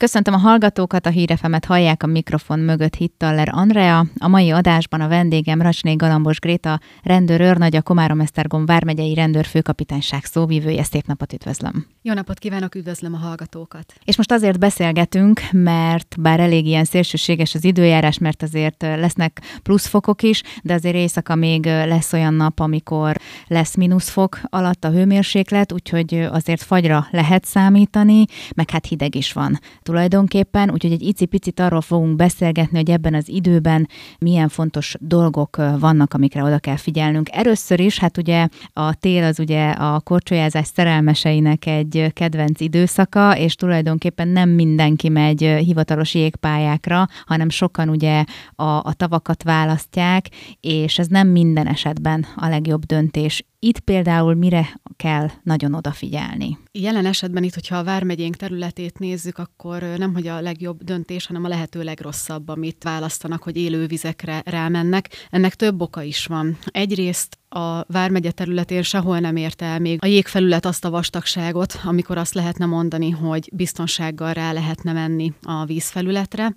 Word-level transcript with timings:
Köszöntöm 0.00 0.34
a 0.34 0.36
hallgatókat, 0.36 1.06
a 1.06 1.10
hírefemet 1.10 1.64
hallják 1.64 2.02
a 2.02 2.06
mikrofon 2.06 2.58
mögött 2.58 2.94
Hittaller 2.94 3.48
Andrea. 3.52 4.06
A 4.18 4.28
mai 4.28 4.50
adásban 4.50 5.00
a 5.00 5.08
vendégem 5.08 5.62
Racsné 5.62 5.94
Galambos 5.94 6.38
Gréta, 6.38 6.80
rendőr 7.02 7.40
őrnagy, 7.40 7.76
a 7.76 7.82
Komárom-Esztergom 7.82 8.66
vármegyei 8.66 9.14
rendőrfőkapitányság 9.14 10.24
szóvívője. 10.24 10.82
Szép 10.82 11.06
napot 11.06 11.32
üdvözlöm! 11.32 11.86
Jó 12.02 12.14
napot 12.14 12.38
kívánok, 12.38 12.74
üdvözlöm 12.74 13.14
a 13.14 13.16
hallgatókat! 13.16 13.92
És 14.04 14.16
most 14.16 14.32
azért 14.32 14.58
beszélgetünk, 14.58 15.40
mert 15.50 16.14
bár 16.20 16.40
elég 16.40 16.66
ilyen 16.66 16.84
szélsőséges 16.84 17.54
az 17.54 17.64
időjárás, 17.64 18.18
mert 18.18 18.42
azért 18.42 18.82
lesznek 18.82 19.40
pluszfokok 19.62 20.22
is, 20.22 20.42
de 20.62 20.74
azért 20.74 20.94
éjszaka 20.94 21.34
még 21.34 21.64
lesz 21.64 22.12
olyan 22.12 22.34
nap, 22.34 22.60
amikor 22.60 23.16
lesz 23.46 23.74
mínuszfok 23.74 24.40
alatt 24.42 24.84
a 24.84 24.90
hőmérséklet, 24.90 25.72
úgyhogy 25.72 26.14
azért 26.14 26.62
fagyra 26.62 27.06
lehet 27.10 27.44
számítani, 27.44 28.24
meg 28.54 28.70
hát 28.70 28.86
hideg 28.86 29.14
is 29.14 29.32
van 29.32 29.58
tulajdonképpen, 29.90 30.70
úgyhogy 30.70 30.92
egy 30.92 31.02
icipicit 31.02 31.60
arról 31.60 31.80
fogunk 31.80 32.16
beszélgetni, 32.16 32.76
hogy 32.76 32.90
ebben 32.90 33.14
az 33.14 33.28
időben 33.28 33.88
milyen 34.18 34.48
fontos 34.48 34.94
dolgok 35.00 35.56
vannak, 35.78 36.14
amikre 36.14 36.42
oda 36.42 36.58
kell 36.58 36.76
figyelnünk. 36.76 37.28
Először 37.32 37.80
is, 37.80 37.98
hát 37.98 38.18
ugye 38.18 38.48
a 38.72 38.94
tél 38.94 39.24
az 39.24 39.38
ugye 39.38 39.70
a 39.70 40.00
korcsolyázás 40.00 40.66
szerelmeseinek 40.66 41.66
egy 41.66 42.10
kedvenc 42.12 42.60
időszaka, 42.60 43.36
és 43.36 43.54
tulajdonképpen 43.54 44.28
nem 44.28 44.48
mindenki 44.48 45.08
megy 45.08 45.40
hivatalos 45.40 46.14
jégpályákra, 46.14 47.06
hanem 47.26 47.48
sokan 47.48 47.88
ugye 47.88 48.24
a, 48.54 48.64
a 48.64 48.92
tavakat 48.96 49.42
választják, 49.42 50.26
és 50.60 50.98
ez 50.98 51.06
nem 51.06 51.28
minden 51.28 51.66
esetben 51.66 52.26
a 52.36 52.48
legjobb 52.48 52.84
döntés. 52.84 53.44
Itt 53.62 53.78
például 53.78 54.34
mire 54.34 54.80
kell 54.96 55.28
nagyon 55.42 55.74
odafigyelni? 55.74 56.58
Jelen 56.72 57.06
esetben 57.06 57.42
itt, 57.42 57.54
hogyha 57.54 57.76
a 57.76 57.84
Vármegyénk 57.84 58.36
területét 58.36 58.98
nézzük, 58.98 59.38
akkor 59.38 59.82
nem 59.82 60.14
hogy 60.14 60.26
a 60.26 60.40
legjobb 60.40 60.82
döntés, 60.82 61.26
hanem 61.26 61.44
a 61.44 61.48
lehető 61.48 61.82
legrosszabb, 61.82 62.48
amit 62.48 62.82
választanak, 62.82 63.42
hogy 63.42 63.56
élővizekre 63.56 64.42
rámennek. 64.44 65.08
Ennek 65.30 65.54
több 65.54 65.80
oka 65.80 66.02
is 66.02 66.26
van. 66.26 66.58
Egyrészt 66.64 67.38
a 67.48 67.84
Vármegye 67.86 68.30
területén 68.30 68.82
sehol 68.82 69.18
nem 69.18 69.36
érte 69.36 69.64
el 69.64 69.78
még 69.78 69.98
a 70.02 70.06
jégfelület 70.06 70.66
azt 70.66 70.84
a 70.84 70.90
vastagságot, 70.90 71.80
amikor 71.84 72.18
azt 72.18 72.34
lehetne 72.34 72.66
mondani, 72.66 73.10
hogy 73.10 73.50
biztonsággal 73.52 74.32
rá 74.32 74.52
lehetne 74.52 74.92
menni 74.92 75.32
a 75.42 75.64
vízfelületre 75.64 76.54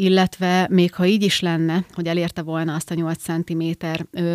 illetve 0.00 0.66
még 0.70 0.94
ha 0.94 1.06
így 1.06 1.22
is 1.22 1.40
lenne, 1.40 1.84
hogy 1.92 2.06
elérte 2.06 2.42
volna 2.42 2.74
azt 2.74 2.90
a 2.90 2.94
8 2.94 3.22
cm 3.22 3.62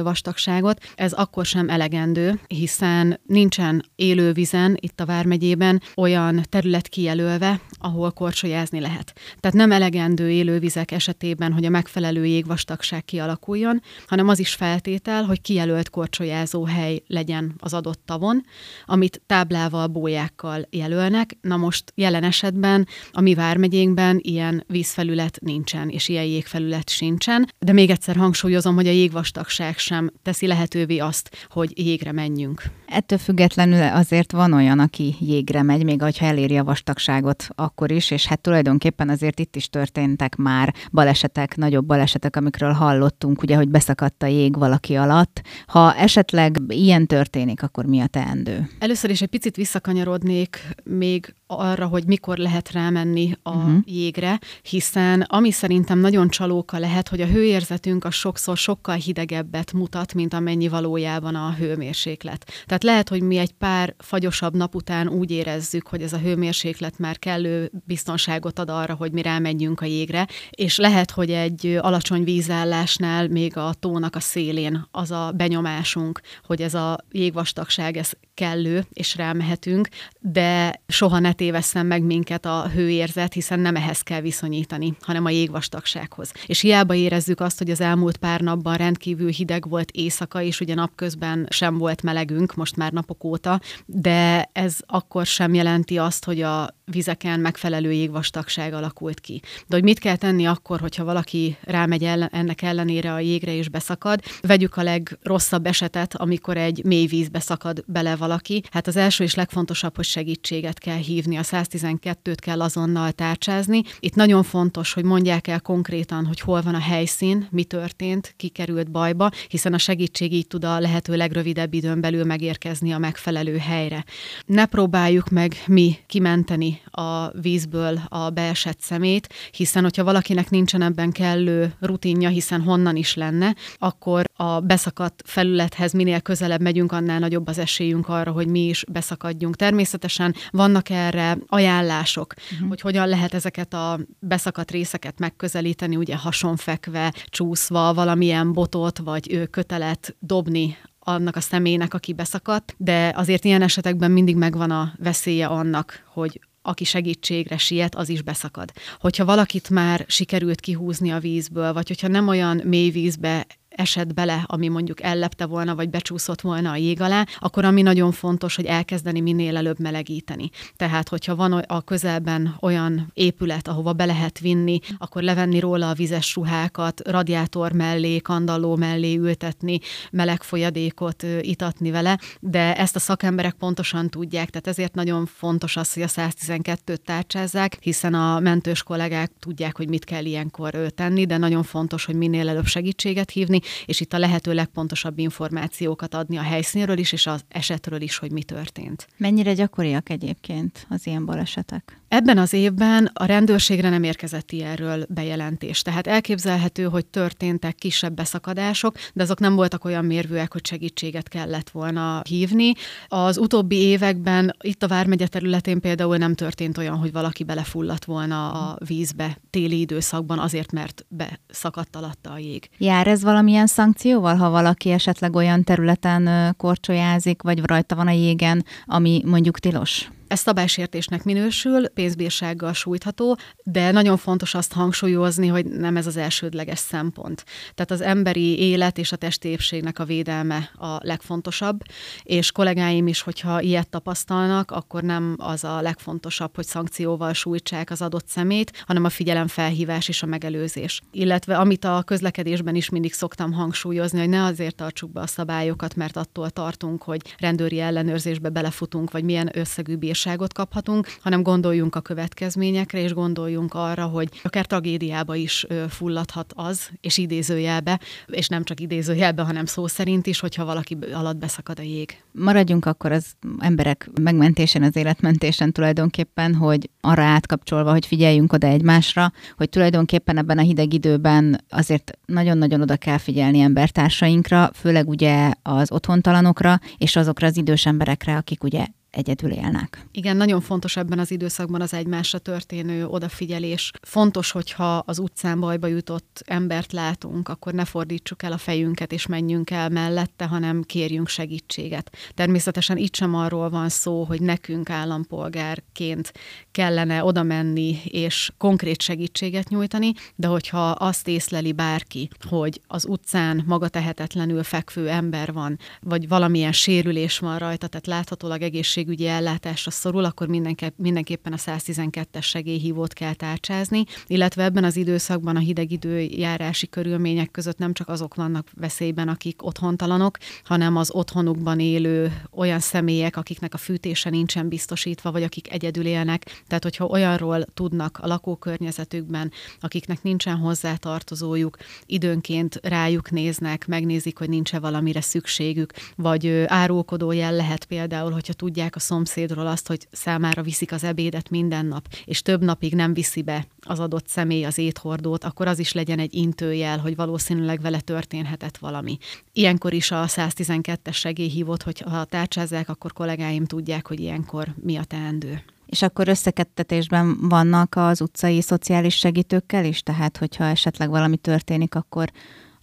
vastagságot, 0.03 0.83
ez 0.95 1.13
akkor 1.13 1.45
sem 1.45 1.69
elegendő, 1.69 2.39
hiszen 2.47 3.19
nincsen 3.25 3.85
élővizen 3.95 4.77
itt 4.79 4.99
a 4.99 5.05
Vármegyében 5.05 5.81
olyan 5.95 6.41
terület 6.49 6.87
kijelölve, 6.87 7.61
ahol 7.77 8.11
korcsolyázni 8.11 8.79
lehet. 8.79 9.13
Tehát 9.39 9.57
nem 9.57 9.71
elegendő 9.71 10.29
élővizek 10.29 10.91
esetében, 10.91 11.53
hogy 11.53 11.65
a 11.65 11.69
megfelelő 11.69 12.25
jégvastagság 12.25 13.05
kialakuljon, 13.05 13.81
hanem 14.07 14.27
az 14.27 14.39
is 14.39 14.53
feltétel, 14.53 15.23
hogy 15.23 15.41
kijelölt 15.41 15.89
korcsolyázó 15.89 16.65
hely 16.65 17.03
legyen 17.07 17.53
az 17.57 17.73
adott 17.73 18.01
tavon, 18.05 18.45
amit 18.85 19.21
táblával, 19.25 19.87
bójákkal 19.87 20.67
jelölnek. 20.69 21.37
Na 21.41 21.57
most 21.57 21.91
jelen 21.95 22.23
esetben 22.23 22.87
a 23.11 23.21
mi 23.21 23.33
Vármegyénkben 23.33 24.19
ilyen 24.21 24.63
vízfelület 24.67 25.37
nincs 25.41 25.54
nincsen, 25.55 25.89
és 25.89 26.07
ilyen 26.07 26.23
jégfelület 26.23 26.89
sincsen. 26.89 27.47
De 27.59 27.73
még 27.73 27.89
egyszer 27.89 28.15
hangsúlyozom, 28.15 28.75
hogy 28.75 28.87
a 28.87 28.91
jégvastagság 28.91 29.77
sem 29.77 30.11
teszi 30.21 30.47
lehetővé 30.47 30.97
azt, 30.97 31.47
hogy 31.49 31.85
jégre 31.85 32.11
menjünk. 32.11 32.63
Ettől 32.85 33.17
függetlenül 33.17 33.81
azért 33.81 34.31
van 34.31 34.53
olyan, 34.53 34.79
aki 34.79 35.15
jégre 35.19 35.63
megy, 35.63 35.83
még 35.83 36.01
ha 36.01 36.25
eléri 36.25 36.57
a 36.57 36.63
vastagságot 36.63 37.47
akkor 37.55 37.91
is, 37.91 38.11
és 38.11 38.25
hát 38.25 38.41
tulajdonképpen 38.41 39.09
azért 39.09 39.39
itt 39.39 39.55
is 39.55 39.69
történtek 39.69 40.35
már 40.35 40.73
balesetek, 40.91 41.55
nagyobb 41.55 41.85
balesetek, 41.85 42.35
amikről 42.35 42.71
hallottunk, 42.71 43.41
ugye, 43.41 43.55
hogy 43.55 43.69
beszakadt 43.69 44.23
a 44.23 44.25
jég 44.25 44.57
valaki 44.57 44.95
alatt. 44.95 45.41
Ha 45.67 45.95
esetleg 45.95 46.57
ilyen 46.67 47.07
történik, 47.07 47.63
akkor 47.63 47.85
mi 47.85 47.99
a 47.99 48.07
teendő? 48.07 48.69
Először 48.79 49.09
is 49.09 49.21
egy 49.21 49.29
picit 49.29 49.55
visszakanyarodnék 49.55 50.67
még 50.83 51.35
arra, 51.47 51.85
hogy 51.85 52.05
mikor 52.05 52.37
lehet 52.37 52.71
rámenni 52.71 53.31
a 53.43 53.55
uh-huh. 53.55 53.77
jégre, 53.85 54.39
hiszen 54.61 55.21
ami 55.21 55.44
szerintem 55.51 55.99
nagyon 55.99 56.29
csalóka 56.29 56.79
lehet, 56.79 57.09
hogy 57.09 57.21
a 57.21 57.25
hőérzetünk 57.25 58.03
a 58.05 58.11
sokszor 58.11 58.57
sokkal 58.57 58.95
hidegebbet 58.95 59.73
mutat, 59.73 60.13
mint 60.13 60.33
amennyi 60.33 60.67
valójában 60.67 61.35
a 61.35 61.53
hőmérséklet. 61.53 62.51
Tehát 62.65 62.83
lehet, 62.83 63.09
hogy 63.09 63.21
mi 63.21 63.37
egy 63.37 63.51
pár 63.51 63.95
fagyosabb 63.97 64.55
nap 64.55 64.75
után 64.75 65.07
úgy 65.07 65.31
érezzük, 65.31 65.87
hogy 65.87 66.01
ez 66.01 66.13
a 66.13 66.17
hőmérséklet 66.17 66.99
már 66.99 67.19
kellő 67.19 67.71
biztonságot 67.85 68.59
ad 68.59 68.69
arra, 68.69 68.93
hogy 68.93 69.11
mi 69.11 69.21
rámegyünk 69.21 69.81
a 69.81 69.85
jégre, 69.85 70.27
és 70.49 70.77
lehet, 70.77 71.11
hogy 71.11 71.31
egy 71.31 71.77
alacsony 71.81 72.23
vízállásnál 72.23 73.27
még 73.27 73.57
a 73.57 73.73
tónak 73.79 74.15
a 74.15 74.19
szélén 74.19 74.87
az 74.91 75.11
a 75.11 75.31
benyomásunk, 75.35 76.21
hogy 76.43 76.61
ez 76.61 76.73
a 76.73 76.97
jégvastagság 77.11 77.97
ez 77.97 78.11
kellő, 78.33 78.85
és 78.93 79.15
rámehetünk, 79.15 79.87
de 80.19 80.81
soha 80.87 81.19
ne 81.19 81.33
tévesszen 81.33 81.85
meg 81.85 82.03
minket 82.03 82.45
a 82.45 82.69
hőérzet, 82.73 83.33
hiszen 83.33 83.59
nem 83.59 83.75
ehhez 83.75 84.01
kell 84.01 84.21
viszonyítani, 84.21 84.95
hanem 85.01 85.24
a 85.25 85.29
jégvastagsághoz. 85.29 86.31
És 86.45 86.59
hiába 86.59 86.93
érezzük 86.93 87.39
azt, 87.39 87.57
hogy 87.57 87.69
az 87.69 87.81
elmúlt 87.81 88.17
pár 88.17 88.41
napban 88.41 88.75
rendkívül 88.75 89.29
hideg 89.29 89.69
volt 89.69 89.91
éjszaka, 89.91 90.41
és 90.41 90.59
ugye 90.59 90.73
napközben 90.75 91.47
sem 91.49 91.77
volt 91.77 92.01
melegünk, 92.01 92.55
most 92.55 92.75
már 92.75 92.91
napok 92.91 93.23
óta, 93.23 93.61
de 93.85 94.49
ez 94.53 94.77
akkor 94.85 95.25
sem 95.25 95.53
jelenti 95.53 95.97
azt, 95.97 96.25
hogy 96.25 96.41
a 96.41 96.75
vizeken 96.91 97.39
megfelelő 97.39 97.91
jégvastagság 97.91 98.73
alakult 98.73 99.19
ki. 99.19 99.41
De 99.67 99.75
hogy 99.75 99.83
mit 99.83 99.99
kell 99.99 100.15
tenni 100.15 100.45
akkor, 100.45 100.79
hogyha 100.79 101.03
valaki 101.03 101.57
rámegy 101.61 102.03
ellen, 102.03 102.29
ennek 102.31 102.61
ellenére 102.61 103.13
a 103.13 103.19
jégre 103.19 103.55
és 103.55 103.69
beszakad? 103.69 104.19
Vegyük 104.41 104.77
a 104.77 104.83
legrosszabb 104.83 105.65
esetet, 105.65 106.15
amikor 106.15 106.57
egy 106.57 106.83
mély 106.83 107.05
vízbe 107.05 107.39
szakad 107.39 107.83
bele 107.87 108.15
valaki. 108.15 108.63
Hát 108.71 108.87
az 108.87 108.95
első 108.95 109.23
és 109.23 109.35
legfontosabb, 109.35 109.95
hogy 109.95 110.05
segítséget 110.05 110.79
kell 110.79 110.97
hívni. 110.97 111.37
A 111.37 111.43
112-t 111.43 112.37
kell 112.41 112.61
azonnal 112.61 113.11
tárcsázni. 113.11 113.81
Itt 113.99 114.15
nagyon 114.15 114.43
fontos, 114.43 114.93
hogy 114.93 115.03
mondják 115.15 115.47
el 115.47 115.61
konkrétan, 115.61 116.25
hogy 116.25 116.39
hol 116.39 116.61
van 116.61 116.75
a 116.75 116.79
helyszín, 116.79 117.47
mi 117.51 117.63
történt, 117.63 118.33
ki 118.37 118.47
került 118.47 118.91
bajba, 118.91 119.29
hiszen 119.47 119.73
a 119.73 119.77
segítség 119.77 120.33
így 120.33 120.47
tud 120.47 120.65
a 120.65 120.79
lehető 120.79 121.15
legrövidebb 121.15 121.73
időn 121.73 122.01
belül 122.01 122.23
megérkezni 122.23 122.91
a 122.91 122.97
megfelelő 122.97 123.57
helyre. 123.57 124.05
Ne 124.45 124.65
próbáljuk 124.65 125.29
meg 125.29 125.63
mi 125.67 125.97
kimenteni 126.07 126.81
a 126.91 127.39
vízből 127.41 127.99
a 128.07 128.29
beesett 128.29 128.81
szemét, 128.81 129.33
hiszen 129.51 129.83
hogyha 129.83 130.03
valakinek 130.03 130.49
nincsen 130.49 130.81
ebben 130.81 131.11
kellő 131.11 131.73
rutinja, 131.79 132.29
hiszen 132.29 132.61
honnan 132.61 132.95
is 132.95 133.13
lenne, 133.13 133.55
akkor 133.77 134.25
a 134.33 134.59
beszakadt 134.59 135.21
felülethez 135.25 135.93
minél 135.93 136.21
közelebb 136.21 136.61
megyünk, 136.61 136.91
annál 136.91 137.19
nagyobb 137.19 137.47
az 137.47 137.57
esélyünk 137.57 138.09
arra, 138.09 138.31
hogy 138.31 138.47
mi 138.47 138.67
is 138.67 138.83
beszakadjunk. 138.91 139.55
Természetesen 139.55 140.35
vannak 140.49 140.89
erre 140.89 141.37
ajánlások, 141.47 142.33
uh-huh. 142.53 142.67
hogy 142.67 142.81
hogyan 142.81 143.07
lehet 143.07 143.33
ezeket 143.33 143.73
a 143.73 143.99
beszakadt 144.19 144.71
részeket 144.71 145.04
megközelíteni, 145.19 145.95
ugye 145.95 146.15
hasonfekve, 146.15 147.13
csúszva, 147.25 147.93
valamilyen 147.93 148.53
botot 148.53 148.97
vagy 148.97 149.49
kötelet 149.49 150.15
dobni 150.19 150.77
annak 150.99 151.35
a 151.35 151.41
személynek, 151.41 151.93
aki 151.93 152.13
beszakadt, 152.13 152.75
de 152.77 153.13
azért 153.15 153.45
ilyen 153.45 153.61
esetekben 153.61 154.11
mindig 154.11 154.35
megvan 154.35 154.71
a 154.71 154.93
veszélye 154.97 155.47
annak, 155.47 156.03
hogy 156.13 156.39
aki 156.61 156.83
segítségre 156.83 157.57
siet, 157.57 157.95
az 157.95 158.09
is 158.09 158.21
beszakad. 158.21 158.71
Hogyha 158.99 159.25
valakit 159.25 159.69
már 159.69 160.05
sikerült 160.07 160.59
kihúzni 160.59 161.11
a 161.11 161.19
vízből, 161.19 161.73
vagy 161.73 161.87
hogyha 161.87 162.07
nem 162.07 162.27
olyan 162.27 162.61
mély 162.63 162.89
vízbe 162.89 163.45
esett 163.75 164.13
bele, 164.13 164.43
ami 164.45 164.67
mondjuk 164.67 165.01
ellepte 165.01 165.45
volna, 165.45 165.75
vagy 165.75 165.89
becsúszott 165.89 166.41
volna 166.41 166.71
a 166.71 166.75
jég 166.75 167.01
alá, 167.01 167.25
akkor 167.39 167.65
ami 167.65 167.81
nagyon 167.81 168.11
fontos, 168.11 168.55
hogy 168.55 168.65
elkezdeni 168.65 169.19
minél 169.19 169.57
előbb 169.57 169.79
melegíteni. 169.79 170.49
Tehát, 170.75 171.09
hogyha 171.09 171.35
van 171.35 171.51
a 171.53 171.81
közelben 171.81 172.55
olyan 172.61 173.11
épület, 173.13 173.67
ahova 173.67 173.93
be 173.93 174.05
lehet 174.05 174.39
vinni, 174.39 174.79
akkor 174.97 175.21
levenni 175.21 175.59
róla 175.59 175.89
a 175.89 175.93
vizes 175.93 176.35
ruhákat, 176.35 177.01
radiátor 177.07 177.71
mellé, 177.71 178.17
kandalló 178.17 178.75
mellé 178.75 179.15
ültetni, 179.15 179.79
meleg 180.11 180.43
folyadékot 180.43 181.25
itatni 181.41 181.91
vele, 181.91 182.19
de 182.39 182.75
ezt 182.75 182.95
a 182.95 182.99
szakemberek 182.99 183.53
pontosan 183.53 184.09
tudják, 184.09 184.49
tehát 184.49 184.67
ezért 184.67 184.95
nagyon 184.95 185.25
fontos 185.25 185.77
az, 185.77 185.93
hogy 185.93 186.03
a 186.03 186.07
112-t 186.07 186.97
tárcsázzák, 186.97 187.77
hiszen 187.81 188.13
a 188.13 188.39
mentős 188.39 188.83
kollégák 188.83 189.31
tudják, 189.39 189.77
hogy 189.77 189.89
mit 189.89 190.03
kell 190.03 190.25
ilyenkor 190.25 190.71
tenni, 190.95 191.25
de 191.25 191.37
nagyon 191.37 191.63
fontos, 191.63 192.05
hogy 192.05 192.15
minél 192.15 192.49
előbb 192.49 192.65
segítséget 192.65 193.31
hívni, 193.31 193.59
és 193.85 193.99
itt 193.99 194.13
a 194.13 194.17
lehető 194.17 194.53
legpontosabb 194.53 195.19
információkat 195.19 196.13
adni 196.13 196.37
a 196.37 196.41
helyszínről 196.41 196.97
is, 196.97 197.11
és 197.11 197.27
az 197.27 197.41
esetről 197.47 198.01
is, 198.01 198.17
hogy 198.17 198.31
mi 198.31 198.43
történt. 198.43 199.07
Mennyire 199.17 199.53
gyakoriak 199.53 200.09
egyébként 200.09 200.85
az 200.89 201.07
ilyen 201.07 201.25
balesetek? 201.25 201.99
Ebben 202.15 202.37
az 202.37 202.53
évben 202.53 203.11
a 203.13 203.25
rendőrségre 203.25 203.89
nem 203.89 204.03
érkezett 204.03 204.51
ilyenről 204.51 205.05
bejelentés. 205.09 205.81
Tehát 205.81 206.07
elképzelhető, 206.07 206.83
hogy 206.83 207.05
történtek 207.05 207.75
kisebb 207.75 208.13
beszakadások, 208.13 208.95
de 209.13 209.23
azok 209.23 209.39
nem 209.39 209.55
voltak 209.55 209.85
olyan 209.85 210.05
mérvűek, 210.05 210.51
hogy 210.51 210.65
segítséget 210.65 211.27
kellett 211.27 211.69
volna 211.69 212.21
hívni. 212.29 212.73
Az 213.07 213.37
utóbbi 213.37 213.75
években 213.75 214.55
itt 214.61 214.83
a 214.83 214.87
Vármegye 214.87 215.27
területén 215.27 215.79
például 215.79 216.17
nem 216.17 216.35
történt 216.35 216.77
olyan, 216.77 216.97
hogy 216.97 217.11
valaki 217.11 217.43
belefulladt 217.43 218.05
volna 218.05 218.51
a 218.51 218.77
vízbe 218.87 219.37
téli 219.49 219.79
időszakban 219.79 220.39
azért, 220.39 220.71
mert 220.71 221.05
beszakadt 221.07 221.95
alatta 221.95 222.31
a 222.31 222.37
jég. 222.37 222.69
Jár 222.77 223.07
ez 223.07 223.23
valamilyen 223.23 223.67
szankcióval, 223.67 224.35
ha 224.35 224.49
valaki 224.49 224.91
esetleg 224.91 225.35
olyan 225.35 225.63
területen 225.63 226.53
korcsolyázik, 226.57 227.41
vagy 227.41 227.65
rajta 227.65 227.95
van 227.95 228.07
a 228.07 228.11
jégen, 228.11 228.65
ami 228.85 229.21
mondjuk 229.25 229.59
tilos? 229.59 230.09
Ez 230.27 230.39
szabálysértésnek 230.39 231.23
minősül, 231.23 231.87
pénzbírsággal 231.87 232.73
sújtható, 232.73 233.37
de 233.63 233.91
nagyon 233.91 234.17
fontos 234.17 234.53
azt 234.53 234.73
hangsúlyozni, 234.73 235.47
hogy 235.47 235.65
nem 235.65 235.97
ez 235.97 236.07
az 236.07 236.17
elsődleges 236.17 236.79
szempont. 236.79 237.45
Tehát 237.73 237.91
az 237.91 238.01
emberi 238.01 238.59
élet 238.59 238.97
és 238.97 239.11
a 239.11 239.15
testi 239.15 239.47
épségnek 239.47 239.99
a 239.99 240.05
védelme 240.05 240.71
a 240.75 240.97
legfontosabb, 240.99 241.79
és 242.23 242.51
kollégáim 242.51 243.07
is, 243.07 243.21
hogyha 243.21 243.61
ilyet 243.61 243.89
tapasztalnak, 243.89 244.71
akkor 244.71 245.03
nem 245.03 245.35
az 245.37 245.63
a 245.63 245.81
legfontosabb, 245.81 246.55
hogy 246.55 246.65
szankcióval 246.65 247.33
sújtsák 247.33 247.89
az 247.91 248.01
adott 248.01 248.27
szemét, 248.27 248.83
hanem 248.85 249.03
a 249.03 249.09
figyelemfelhívás 249.09 250.07
és 250.07 250.23
a 250.23 250.25
megelőzés. 250.25 251.01
Illetve 251.11 251.57
amit 251.57 251.85
a 251.85 252.03
közlekedésben 252.05 252.75
is 252.75 252.89
mindig 252.89 253.13
szoktam 253.13 253.53
hangsúlyozni, 253.53 254.19
hogy 254.19 254.29
ne 254.29 254.43
azért 254.43 254.75
tartsuk 254.75 255.11
be 255.11 255.21
a 255.21 255.27
szabályokat, 255.27 255.95
mert 255.95 256.17
attól 256.17 256.49
tartunk, 256.49 257.03
hogy 257.03 257.35
rendőri 257.37 257.79
ellenőrzésbe 257.79 258.49
belefutunk, 258.49 259.11
vagy 259.11 259.23
milyen 259.23 259.49
összegű 259.53 259.95
bírságot 260.25 260.53
kaphatunk, 260.53 261.07
hanem 261.21 261.43
gondoljunk 261.43 261.95
a 261.95 262.01
következményekre, 262.01 262.99
és 262.99 263.13
gondoljunk 263.13 263.73
arra, 263.73 264.05
hogy 264.05 264.29
akár 264.43 264.65
tragédiába 264.65 265.35
is 265.35 265.65
fulladhat 265.89 266.53
az, 266.55 266.89
és 267.01 267.17
idézőjelbe, 267.17 267.99
és 268.25 268.47
nem 268.47 268.63
csak 268.63 268.79
idézőjelbe, 268.79 269.41
hanem 269.41 269.65
szó 269.65 269.87
szerint 269.87 270.27
is, 270.27 270.39
hogyha 270.39 270.65
valaki 270.65 270.97
alatt 271.13 271.37
beszakad 271.37 271.79
a 271.79 271.81
jég. 271.81 272.17
Maradjunk 272.31 272.85
akkor 272.85 273.11
az 273.11 273.25
emberek 273.59 274.09
megmentésen, 274.21 274.83
az 274.83 274.95
életmentésen 274.95 275.71
tulajdonképpen, 275.71 276.55
hogy 276.55 276.89
arra 277.01 277.23
átkapcsolva, 277.23 277.91
hogy 277.91 278.05
figyeljünk 278.05 278.53
oda 278.53 278.67
egymásra, 278.67 279.31
hogy 279.57 279.69
tulajdonképpen 279.69 280.37
ebben 280.37 280.57
a 280.57 280.61
hideg 280.61 280.93
időben 280.93 281.63
azért 281.69 282.11
nagyon-nagyon 282.25 282.81
oda 282.81 282.95
kell 282.95 283.17
figyelni 283.17 283.59
embertársainkra, 283.59 284.69
főleg 284.73 285.07
ugye 285.07 285.51
az 285.61 285.91
otthontalanokra, 285.91 286.79
és 286.97 287.15
azokra 287.15 287.47
az 287.47 287.57
idős 287.57 287.85
emberekre, 287.85 288.35
akik 288.35 288.63
ugye 288.63 288.85
egyedül 289.15 289.51
élnek. 289.51 290.07
Igen, 290.11 290.37
nagyon 290.37 290.61
fontos 290.61 290.97
ebben 290.97 291.19
az 291.19 291.31
időszakban 291.31 291.81
az 291.81 291.93
egymásra 291.93 292.39
történő 292.39 293.05
odafigyelés. 293.05 293.91
Fontos, 294.01 294.51
hogyha 294.51 294.97
az 294.97 295.19
utcán 295.19 295.59
bajba 295.59 295.87
jutott 295.87 296.41
embert 296.45 296.91
látunk, 296.91 297.49
akkor 297.49 297.73
ne 297.73 297.85
fordítsuk 297.85 298.43
el 298.43 298.51
a 298.51 298.57
fejünket 298.57 299.11
és 299.11 299.25
menjünk 299.25 299.69
el 299.69 299.89
mellette, 299.89 300.45
hanem 300.45 300.81
kérjünk 300.81 301.27
segítséget. 301.27 302.17
Természetesen 302.33 302.97
itt 302.97 303.15
sem 303.15 303.35
arról 303.35 303.69
van 303.69 303.89
szó, 303.89 304.23
hogy 304.23 304.41
nekünk 304.41 304.89
állampolgárként 304.89 306.33
kellene 306.71 307.23
oda 307.23 307.43
menni 307.43 307.97
és 308.03 308.51
konkrét 308.57 309.01
segítséget 309.01 309.69
nyújtani, 309.69 310.13
de 310.35 310.47
hogyha 310.47 310.89
azt 310.89 311.27
észleli 311.27 311.71
bárki, 311.71 312.29
hogy 312.49 312.81
az 312.87 313.05
utcán 313.05 313.63
maga 313.65 313.87
tehetetlenül 313.87 314.63
fekvő 314.63 315.09
ember 315.09 315.53
van, 315.53 315.79
vagy 316.01 316.27
valamilyen 316.27 316.71
sérülés 316.71 317.39
van 317.39 317.57
rajta, 317.57 317.87
tehát 317.87 318.07
láthatólag 318.07 318.61
egészség 318.61 319.04
egészségügyi 319.05 319.27
ellátásra 319.27 319.91
szorul, 319.91 320.25
akkor 320.25 320.47
mindenképpen 320.95 321.53
a 321.53 321.57
112-es 321.57 322.41
segélyhívót 322.43 323.13
kell 323.13 323.33
tárcsázni, 323.33 324.03
illetve 324.27 324.63
ebben 324.63 324.83
az 324.83 324.95
időszakban 324.95 325.55
a 325.55 325.59
hideg 325.59 325.91
időjárási 325.91 326.87
körülmények 326.87 327.51
között 327.51 327.77
nem 327.77 327.93
csak 327.93 328.07
azok 328.07 328.35
vannak 328.35 328.67
veszélyben, 328.73 329.27
akik 329.27 329.65
otthontalanok, 329.65 330.37
hanem 330.63 330.95
az 330.95 331.11
otthonukban 331.11 331.79
élő 331.79 332.41
olyan 332.51 332.79
személyek, 332.79 333.37
akiknek 333.37 333.73
a 333.73 333.77
fűtése 333.77 334.29
nincsen 334.29 334.67
biztosítva, 334.67 335.31
vagy 335.31 335.43
akik 335.43 335.71
egyedül 335.71 336.05
élnek. 336.05 336.63
Tehát, 336.67 336.83
hogyha 336.83 337.05
olyanról 337.05 337.65
tudnak 337.73 338.17
a 338.21 338.27
lakókörnyezetükben, 338.27 339.51
akiknek 339.79 340.23
nincsen 340.23 340.57
hozzátartozójuk, 340.57 341.77
időnként 342.05 342.79
rájuk 342.83 343.31
néznek, 343.31 343.87
megnézik, 343.87 344.37
hogy 344.37 344.49
nincs-e 344.49 344.79
valamire 344.79 345.21
szükségük, 345.21 345.93
vagy 346.15 346.63
árulkodó 346.65 347.31
jel 347.31 347.53
lehet 347.53 347.85
például, 347.85 348.31
hogyha 348.31 348.53
tudják 348.53 348.94
a 348.95 348.99
szomszédról 348.99 349.67
azt, 349.67 349.87
hogy 349.87 350.07
számára 350.11 350.61
viszik 350.61 350.91
az 350.91 351.03
ebédet 351.03 351.49
minden 351.49 351.85
nap, 351.85 352.07
és 352.25 352.41
több 352.41 352.63
napig 352.63 352.93
nem 352.93 353.13
viszi 353.13 353.41
be 353.41 353.67
az 353.79 353.99
adott 353.99 354.27
személy 354.27 354.65
az 354.65 354.77
éthordót, 354.77 355.43
akkor 355.43 355.67
az 355.67 355.79
is 355.79 355.93
legyen 355.93 356.19
egy 356.19 356.33
intőjel, 356.33 356.99
hogy 356.99 357.15
valószínűleg 357.15 357.81
vele 357.81 357.99
történhetett 357.99 358.77
valami. 358.77 359.17
Ilyenkor 359.53 359.93
is 359.93 360.11
a 360.11 360.25
112-es 360.25 361.13
segélyhívót, 361.13 361.83
hogy 361.83 361.99
ha 361.99 362.23
tárcsázzák, 362.23 362.89
akkor 362.89 363.13
kollégáim 363.13 363.65
tudják, 363.65 364.07
hogy 364.07 364.19
ilyenkor 364.19 364.73
mi 364.81 364.95
a 364.95 365.03
teendő. 365.03 365.63
És 365.85 366.01
akkor 366.01 366.27
összekettetésben 366.27 367.49
vannak 367.49 367.95
az 367.95 368.21
utcai 368.21 368.61
szociális 368.61 369.15
segítőkkel 369.15 369.85
is, 369.85 370.01
tehát 370.01 370.37
hogyha 370.37 370.63
esetleg 370.63 371.09
valami 371.09 371.37
történik, 371.37 371.95
akkor 371.95 372.31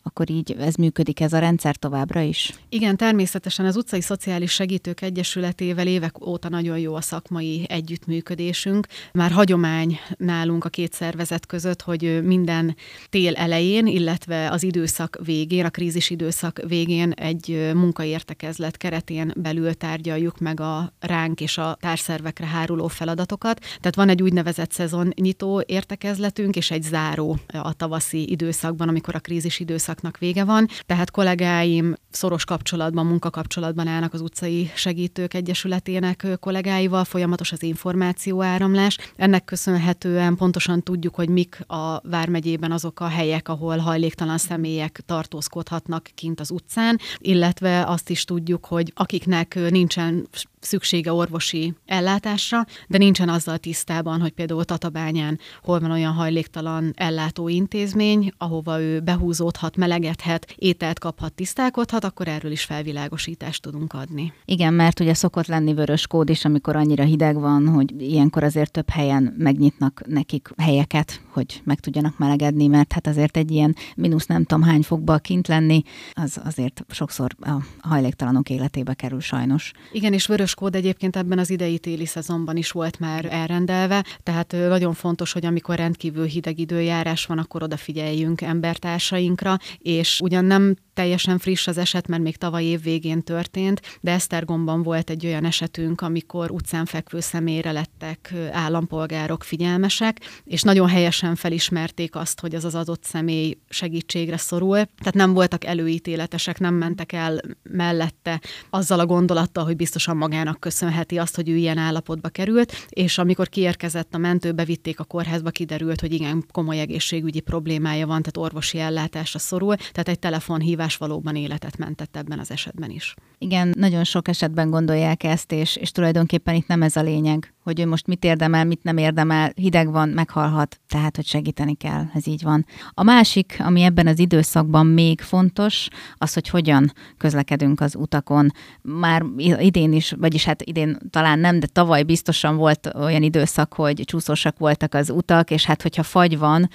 akkor 0.03 0.31
így 0.31 0.57
ez 0.59 0.75
működik 0.75 1.21
ez 1.21 1.33
a 1.33 1.39
rendszer 1.39 1.77
továbbra 1.77 2.21
is? 2.21 2.53
Igen, 2.69 2.97
természetesen 2.97 3.67
az 3.67 3.77
utcai 3.77 4.01
szociális 4.01 4.53
segítők 4.53 5.01
egyesületével 5.01 5.87
évek 5.87 6.27
óta 6.27 6.49
nagyon 6.49 6.79
jó 6.79 6.95
a 6.95 7.01
szakmai 7.01 7.67
együttműködésünk. 7.69 8.87
Már 9.13 9.31
hagyomány 9.31 9.99
nálunk 10.17 10.65
a 10.65 10.69
két 10.69 10.93
szervezet 10.93 11.47
között, 11.47 11.83
hogy 11.83 12.23
minden 12.25 12.77
tél 13.09 13.35
elején, 13.35 13.87
illetve 13.87 14.51
az 14.51 14.63
időszak 14.63 15.19
végén, 15.25 15.65
a 15.65 15.71
krízis 15.71 16.11
időszak 16.11 16.61
végén 16.69 17.11
egy 17.11 17.71
munkaértekezlet 17.75 18.77
keretén 18.77 19.33
belül 19.37 19.75
tárgyaljuk 19.75 20.39
meg 20.39 20.61
a 20.61 20.93
ránk 21.01 21.41
és 21.41 21.59
a 21.59 21.77
társzervekre 21.81 22.47
háruló 22.47 22.87
feladatokat. 22.87 23.61
Tehát 23.61 23.95
van 23.95 24.09
egy 24.09 24.23
úgynevezett 24.23 24.73
szezonnyitó 24.73 25.63
értekezletünk, 25.67 26.57
és 26.57 26.71
egy 26.71 26.83
záró 26.83 27.39
a 27.47 27.73
tavaszi 27.73 28.31
időszakban, 28.31 28.89
amikor 28.89 29.15
a 29.15 29.19
krízis 29.21 29.61
időszak 29.61 29.92
időszaknak 29.93 30.19
vége 30.19 30.45
van, 30.45 30.69
tehát 30.87 31.11
kollégáim 31.11 31.95
szoros 32.11 32.45
kapcsolatban, 32.45 33.07
munkakapcsolatban 33.07 33.87
állnak 33.87 34.15
az 34.15 34.21
utcai 34.21 34.71
segítők 34.75 35.35
egyesületének 35.35 36.27
kollégáival, 36.41 37.05
folyamatos 37.05 37.53
az 37.53 37.63
információáramlás. 37.63 38.99
Ennek 39.17 39.45
köszönhetően 39.45 40.37
pontosan 40.37 40.83
tudjuk, 40.83 41.15
hogy 41.15 41.29
mik 41.29 41.61
a 41.67 42.01
Vármegyében 42.09 42.73
azok 42.73 43.01
a 43.01 43.07
helyek, 43.09 43.49
ahol 43.49 43.77
hajléktalan 43.77 44.39
személyek 44.39 45.03
tartózkodhatnak 45.07 46.09
kint 46.15 46.41
az 46.41 46.51
utcán, 46.51 46.99
illetve 47.19 47.85
azt 47.87 48.11
is 48.11 48.25
tudjuk, 48.25 48.65
hogy 48.65 48.93
akiknek 48.95 49.59
nincsen 49.71 50.29
szüksége 50.65 51.13
orvosi 51.13 51.75
ellátásra, 51.87 52.65
de 52.89 52.99
nincsen 52.99 53.29
azzal 53.29 53.59
tisztában, 53.59 54.21
hogy 54.21 54.31
például 54.31 54.65
Tatabányán 54.65 55.39
hol 55.63 55.81
van 55.81 55.91
olyan 55.91 56.13
hajléktalan 56.13 56.93
ellátó 56.97 57.49
intézmény, 57.49 58.33
ahova 58.39 58.81
ő 58.81 59.01
behúzódhat, 59.01 59.77
melegedhet, 59.77 60.55
ételt 60.57 60.99
kaphat, 60.99 61.33
tisztálkodhat, 61.33 62.05
akkor 62.05 62.29
erről 62.29 62.53
is 62.53 62.65
felvilágosítást 62.65 63.63
tudunk 63.63 63.93
adni. 63.93 64.33
Igen, 64.45 64.75
mert 64.75 65.01
ugye 65.01 65.15
szokott 65.15 65.47
lenni 65.47 65.75
vörös 65.75 66.07
kód 66.07 66.29
is, 66.29 66.45
amikor 66.45 66.77
annyira 66.77 67.05
hideg 67.05 67.41
van, 67.41 67.69
hogy 67.69 68.01
ilyenkor 68.03 68.45
azért 68.45 68.71
több 68.71 68.89
helyen 68.89 69.35
megnyitnak 69.39 70.03
nekik 70.07 70.49
helyeket, 70.57 71.21
hogy 71.29 71.61
meg 71.65 71.81
tudjanak 71.81 72.19
melegedni, 72.19 72.67
mert 72.67 72.93
hát 72.93 73.07
azért 73.07 73.37
egy 73.37 73.51
ilyen 73.51 73.77
mínusz 73.97 74.27
nem 74.27 74.45
tudom 74.45 74.63
hány 74.63 74.83
fokba 74.83 75.19
kint 75.19 75.49
lenni, 75.49 75.83
az 76.13 76.41
azért 76.45 76.85
sokszor 76.89 77.31
a 77.41 77.53
hajléktalanok 77.81 78.51
életébe 78.51 78.95
kerül 78.95 79.21
sajnos. 79.21 79.73
Igen, 79.93 80.13
és 80.13 80.27
vörös 80.27 80.52
kód 80.55 80.75
egyébként 80.75 81.17
ebben 81.17 81.39
az 81.39 81.51
idei 81.51 81.79
téli 81.79 82.07
szezonban 82.07 82.57
is 82.57 82.71
volt 82.71 82.99
már 82.99 83.25
elrendelve, 83.31 84.05
tehát 84.23 84.53
nagyon 84.53 84.95
fontos, 84.95 85.33
hogy 85.33 85.47
amikor 85.47 85.77
rendkívül 85.77 86.27
hideg 86.27 86.59
időjárás 86.59 87.27
van, 87.27 87.39
akkor 87.39 87.63
odafigyeljünk 87.63 88.41
embertársainkra, 88.41 89.57
és 89.79 90.21
ugyan 90.23 90.45
nem 90.45 90.77
teljesen 90.95 91.39
friss 91.39 91.67
az 91.67 91.79
eset, 91.79 92.09
mert 92.09 92.23
még 92.23 92.37
tavaly 92.37 92.65
év 92.65 92.83
végén 92.83 93.23
történt, 93.23 93.81
de 94.01 94.11
Esztergomban 94.11 94.83
volt 94.83 95.11
egy 95.11 95.27
olyan 95.27 95.45
esetünk, 95.45 96.01
amikor 96.01 96.51
utcán 96.51 96.85
fekvő 96.85 97.21
személyre 97.21 97.73
lettek 97.73 98.35
állampolgárok 98.53 99.45
figyelmesek, 99.45 100.21
és 100.45 100.63
nagyon 100.63 100.89
helyesen 100.89 101.35
felismerték 101.35 102.17
azt, 102.17 102.41
hogy 102.41 102.55
az 102.55 102.65
az 102.65 102.75
adott 102.75 103.05
személy 103.05 103.59
segítségre 103.69 104.37
szorul. 104.37 104.77
Tehát 104.77 105.15
nem 105.15 105.33
voltak 105.33 105.65
előítéletesek, 105.65 106.59
nem 106.59 106.75
mentek 106.75 107.13
el 107.13 107.41
mellette 107.63 108.41
azzal 108.71 109.01
a 109.01 109.07
gondolattal, 109.07 109.65
hogy 109.65 109.77
biztosan 109.77 110.17
magának 110.43 110.61
köszönheti 110.61 111.19
azt, 111.19 111.37
hogy 111.37 111.49
ő 111.49 111.57
ilyen 111.57 111.79
állapotba 111.79 112.29
került, 112.29 112.73
és 112.89 113.19
amikor 113.19 113.49
kiérkezett 113.49 114.15
a 114.15 114.19
mentő, 114.19 114.53
bevitték 114.53 115.01
a 115.01 115.05
kórházba, 115.05 115.51
kiderült, 115.51 116.01
hogy 116.01 116.13
igen, 116.13 116.45
komoly 116.51 116.81
egészségügyi 116.81 117.41
problémája 117.41 118.07
van, 118.07 118.23
tehát 118.23 118.37
orvosi 118.37 118.79
ellátásra 118.79 119.39
szorul, 119.39 119.77
tehát 119.77 120.09
egy 120.09 120.19
telefonhívás 120.19 120.71
hívás 120.71 120.97
valóban 120.97 121.37
életet 121.37 121.77
mentett 121.77 122.17
ebben 122.17 122.39
az 122.39 122.51
esetben 122.51 122.91
is. 122.91 123.15
Igen, 123.39 123.75
nagyon 123.79 124.05
sok 124.05 124.29
esetben 124.29 124.71
gondolják 124.71 125.23
ezt, 125.23 125.53
és, 125.53 125.77
és 125.77 125.91
tulajdonképpen 125.91 126.55
itt 126.55 126.67
nem 126.67 126.83
ez 126.83 126.97
a 126.97 127.03
lényeg, 127.03 127.53
hogy 127.63 127.81
ő 127.81 127.87
most 127.87 128.07
mit 128.07 128.25
érdemel, 128.25 128.65
mit 128.65 128.83
nem 128.83 128.97
érdemel, 128.97 129.53
hideg 129.55 129.91
van, 129.91 130.09
meghalhat, 130.09 130.81
tehát 130.89 131.17
hogy 131.17 131.27
segíteni 131.27 131.75
kell, 131.75 132.05
ez 132.15 132.27
így 132.27 132.43
van. 132.43 132.67
A 132.91 133.03
másik, 133.03 133.57
ami 133.59 133.83
ebben 133.83 134.07
az 134.07 134.19
időszakban 134.19 134.87
még 134.87 135.21
fontos, 135.21 135.89
az, 136.17 136.35
hogy 136.35 136.49
hogyan 136.49 136.93
közlekedünk 137.17 137.81
az 137.81 137.95
utakon. 137.95 138.53
Már 138.83 139.25
idén 139.59 139.93
is, 139.93 140.15
vagyis 140.19 140.45
hát 140.45 140.63
idén 140.63 140.99
talán 141.11 141.39
nem, 141.39 141.61
de 141.61 141.67
tavaly 141.67 142.03
biztosan 142.03 142.57
volt 142.57 142.91
olyan 142.95 143.23
időszak, 143.23 143.75
hogy 143.75 144.03
csúszósak 144.05 144.59
voltak 144.59 144.95
az 144.95 145.11
utak, 145.11 145.51
és 145.51 145.65
hát 145.65 145.83
hogyha 145.83 146.03
fagy 146.03 146.39
van, 146.39 146.69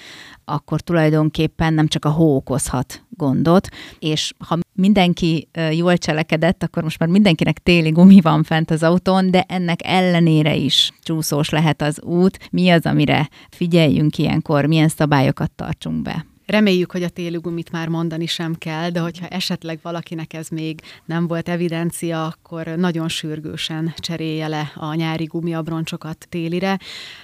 akkor 0.46 0.82
tulajdonképpen 0.82 1.74
nem 1.74 1.88
csak 1.88 2.06
a 2.06 2.10
hó 2.10 2.36
okozhat 2.36 3.06
gondot, 3.10 3.70
és 4.00 4.34
ha 4.48 4.58
mindenki 4.74 5.50
jól 5.72 5.98
cselekedett, 5.98 6.64
akkor 6.64 6.84
most 6.84 7.00
már 7.00 7.10
mindenkinek 7.10 7.60
téli 7.60 7.90
gumi 7.90 8.22
van 8.22 8.44
fent 8.44 8.72
az 8.72 8.84
autón, 8.84 9.32
de 9.32 9.42
ennek 9.48 9.80
ellenére 9.84 10.56
is 10.56 10.77
csúszós 11.02 11.50
lehet 11.50 11.82
az 11.82 12.02
út. 12.02 12.50
Mi 12.52 12.70
az, 12.70 12.86
amire 12.86 13.30
figyeljünk 13.50 14.18
ilyenkor, 14.18 14.66
milyen 14.66 14.88
szabályokat 14.88 15.52
tartsunk 15.52 16.02
be? 16.02 16.26
Reméljük, 16.48 16.92
hogy 16.92 17.04
a 17.04 17.10
téli 17.10 17.38
gumit 17.38 17.72
már 17.72 17.88
mondani 17.88 18.26
sem 18.26 18.56
kell, 18.56 18.90
de 18.90 19.00
hogyha 19.00 19.28
esetleg 19.28 19.80
valakinek 19.82 20.34
ez 20.34 20.48
még 20.48 20.82
nem 21.06 21.28
volt 21.28 21.50
evidencia, 21.50 22.26
akkor 22.26 22.66
nagyon 22.66 23.10
sürgősen 23.10 23.94
cserélje 23.98 24.48
le 24.48 24.72
a 24.76 24.94
nyári 24.94 25.24
gumiabroncsokat 25.24 26.26
télire. 26.30 26.80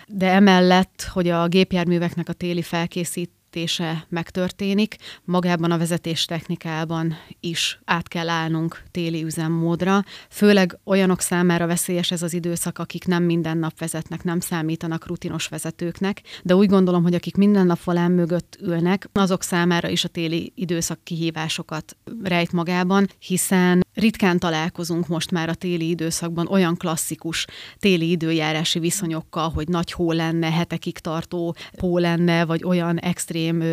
De 0.08 0.32
emellett, 0.32 1.10
hogy 1.14 1.30
a 1.30 1.48
gépjárműveknek 1.48 2.30
a 2.30 2.34
téli 2.34 2.62
felkészít 2.62 3.32
vezetése 3.54 4.06
megtörténik, 4.10 4.96
magában 5.24 5.72
a 5.72 5.78
vezetés 5.78 6.26
technikában 6.26 7.16
is 7.40 7.80
át 7.86 8.08
kell 8.08 8.30
állnunk 8.30 8.84
téli 8.92 9.24
üzemmódra. 9.24 10.04
Főleg 10.30 10.80
olyanok 10.86 11.22
számára 11.22 11.68
veszélyes 11.68 12.12
ez 12.12 12.22
az 12.22 12.34
időszak, 12.34 12.78
akik 12.78 13.06
nem 13.06 13.24
minden 13.24 13.58
nap 13.58 13.80
vezetnek, 13.80 14.24
nem 14.24 14.40
számítanak 14.40 15.08
rutinos 15.08 15.48
vezetőknek, 15.48 16.22
de 16.44 16.56
úgy 16.56 16.68
gondolom, 16.68 17.04
hogy 17.04 17.14
akik 17.14 17.36
minden 17.36 17.66
nap 17.66 17.84
volán 17.84 18.12
mögött 18.12 18.58
ülnek, 18.62 19.10
azok 19.12 19.44
számára 19.44 19.88
is 19.88 20.04
a 20.04 20.08
téli 20.08 20.52
időszak 20.56 21.04
kihívásokat 21.04 21.98
rejt 22.24 22.52
magában, 22.52 23.08
hiszen 23.20 23.84
ritkán 23.94 24.40
találkozunk 24.40 25.08
most 25.08 25.32
már 25.32 25.50
a 25.50 25.54
téli 25.54 25.90
időszakban 25.90 26.48
olyan 26.48 26.78
klasszikus 26.78 27.46
téli 27.80 28.10
időjárási 28.10 28.80
viszonyokkal, 28.80 29.50
hogy 29.50 29.68
nagy 29.68 29.92
hó 29.92 30.12
lenne, 30.12 30.52
hetekig 30.52 30.98
tartó 30.98 31.56
hó 31.78 31.98
lenne, 31.98 32.46
vagy 32.46 32.64
olyan 32.64 33.00
extrém 33.00 33.64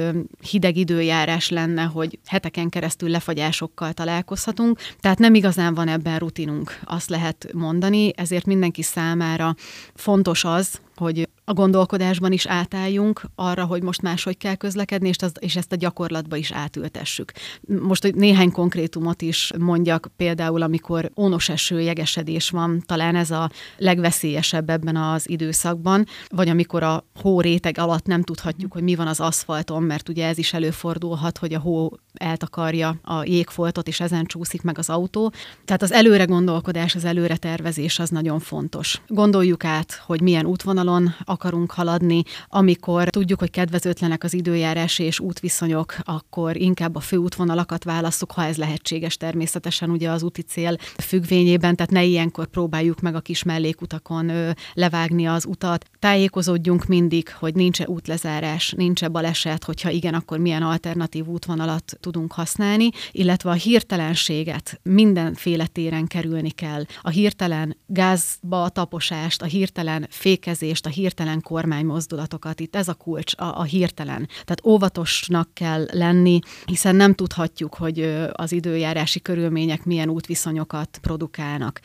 hideg 0.50 0.76
időjárás 0.76 1.48
lenne, 1.48 1.82
hogy 1.82 2.18
heteken 2.26 2.68
keresztül 2.68 3.08
lefagyásokkal 3.08 3.92
találkozhatunk, 3.92 4.78
tehát 5.00 5.18
nem 5.18 5.34
igazán 5.34 5.74
van 5.74 5.88
ebben 5.88 6.18
rutinunk, 6.18 6.78
azt 6.84 7.10
lehet 7.10 7.48
mondani, 7.52 8.12
ezért 8.16 8.46
mindenki 8.46 8.82
számára 8.82 9.54
fontos 9.94 10.44
az, 10.44 10.80
hogy 11.00 11.28
a 11.44 11.52
gondolkodásban 11.52 12.32
is 12.32 12.46
átálljunk 12.46 13.22
arra, 13.34 13.64
hogy 13.64 13.82
most 13.82 14.02
máshogy 14.02 14.36
kell 14.36 14.54
közlekedni, 14.54 15.08
és, 15.08 15.16
az, 15.18 15.32
és 15.38 15.56
ezt 15.56 15.72
a 15.72 15.76
gyakorlatba 15.76 16.36
is 16.36 16.52
átültessük. 16.52 17.32
Most 17.80 18.02
hogy 18.02 18.14
néhány 18.14 18.52
konkrétumot 18.52 19.22
is 19.22 19.50
mondjak, 19.58 20.08
például 20.16 20.62
amikor 20.62 21.10
ónos 21.16 21.48
eső, 21.48 21.80
jegesedés 21.80 22.50
van, 22.50 22.82
talán 22.86 23.16
ez 23.16 23.30
a 23.30 23.50
legveszélyesebb 23.76 24.70
ebben 24.70 24.96
az 24.96 25.28
időszakban, 25.28 26.06
vagy 26.28 26.48
amikor 26.48 26.82
a 26.82 27.04
hó 27.22 27.40
réteg 27.40 27.78
alatt 27.78 28.06
nem 28.06 28.22
tudhatjuk, 28.22 28.72
hogy 28.72 28.82
mi 28.82 28.94
van 28.94 29.06
az 29.06 29.20
aszfalton, 29.20 29.82
mert 29.82 30.08
ugye 30.08 30.26
ez 30.26 30.38
is 30.38 30.52
előfordulhat, 30.52 31.38
hogy 31.38 31.54
a 31.54 31.58
hó 31.58 31.92
eltakarja 32.14 32.98
a 33.02 33.24
jégfoltot, 33.24 33.88
és 33.88 34.00
ezen 34.00 34.24
csúszik 34.24 34.62
meg 34.62 34.78
az 34.78 34.90
autó. 34.90 35.32
Tehát 35.64 35.82
az 35.82 35.92
előre 35.92 36.24
gondolkodás, 36.24 36.94
az 36.94 37.04
előre 37.04 37.36
tervezés 37.36 37.98
az 37.98 38.08
nagyon 38.08 38.38
fontos. 38.38 39.00
Gondoljuk 39.06 39.64
át, 39.64 40.02
hogy 40.06 40.20
milyen 40.20 40.46
útvonalon 40.46 40.89
akarunk 41.24 41.70
haladni, 41.70 42.22
amikor 42.48 43.08
tudjuk, 43.08 43.38
hogy 43.38 43.50
kedvezőtlenek 43.50 44.24
az 44.24 44.34
időjárási 44.34 45.02
és 45.02 45.20
útviszonyok, 45.20 45.94
akkor 46.02 46.56
inkább 46.56 46.94
a 46.94 47.00
főútvonalakat 47.00 47.84
válasszuk, 47.84 48.32
ha 48.32 48.44
ez 48.44 48.56
lehetséges 48.56 49.16
természetesen 49.16 49.90
ugye 49.90 50.10
az 50.10 50.22
úti 50.22 50.42
cél 50.42 50.76
függvényében, 50.96 51.76
tehát 51.76 51.92
ne 51.92 52.04
ilyenkor 52.04 52.46
próbáljuk 52.46 53.00
meg 53.00 53.14
a 53.14 53.20
kis 53.20 53.42
mellékutakon 53.42 54.32
levágni 54.74 55.26
az 55.26 55.44
utat. 55.44 55.84
Tájékozódjunk 55.98 56.86
mindig, 56.86 57.28
hogy 57.38 57.54
nincs-e 57.54 57.88
útlezárás, 57.88 58.72
nincs-e 58.76 59.08
baleset, 59.08 59.64
hogyha 59.64 59.90
igen, 59.90 60.14
akkor 60.14 60.38
milyen 60.38 60.62
alternatív 60.62 61.26
útvonalat 61.26 61.96
tudunk 62.00 62.32
használni, 62.32 62.88
illetve 63.10 63.50
a 63.50 63.52
hirtelenséget 63.52 64.80
mindenféle 64.82 65.66
téren 65.66 66.06
kerülni 66.06 66.50
kell. 66.50 66.84
A 67.02 67.08
hirtelen 67.10 67.76
gázba 67.86 68.68
taposást, 68.68 69.42
a 69.42 69.46
hirtelen 69.46 70.06
fékezést, 70.10 70.79
a 70.86 70.88
hirtelen 70.88 71.40
kormánymozdulatokat. 71.40 72.60
Itt 72.60 72.76
ez 72.76 72.88
a 72.88 72.94
kulcs, 72.94 73.32
a, 73.36 73.58
a 73.58 73.62
hirtelen. 73.62 74.26
Tehát 74.26 74.64
óvatosnak 74.64 75.54
kell 75.54 75.86
lenni, 75.92 76.38
hiszen 76.64 76.96
nem 76.96 77.14
tudhatjuk, 77.14 77.74
hogy 77.74 78.28
az 78.32 78.52
időjárási 78.52 79.20
körülmények 79.20 79.84
milyen 79.84 80.08
útviszonyokat 80.08 80.98
produkálnak. 81.02 81.80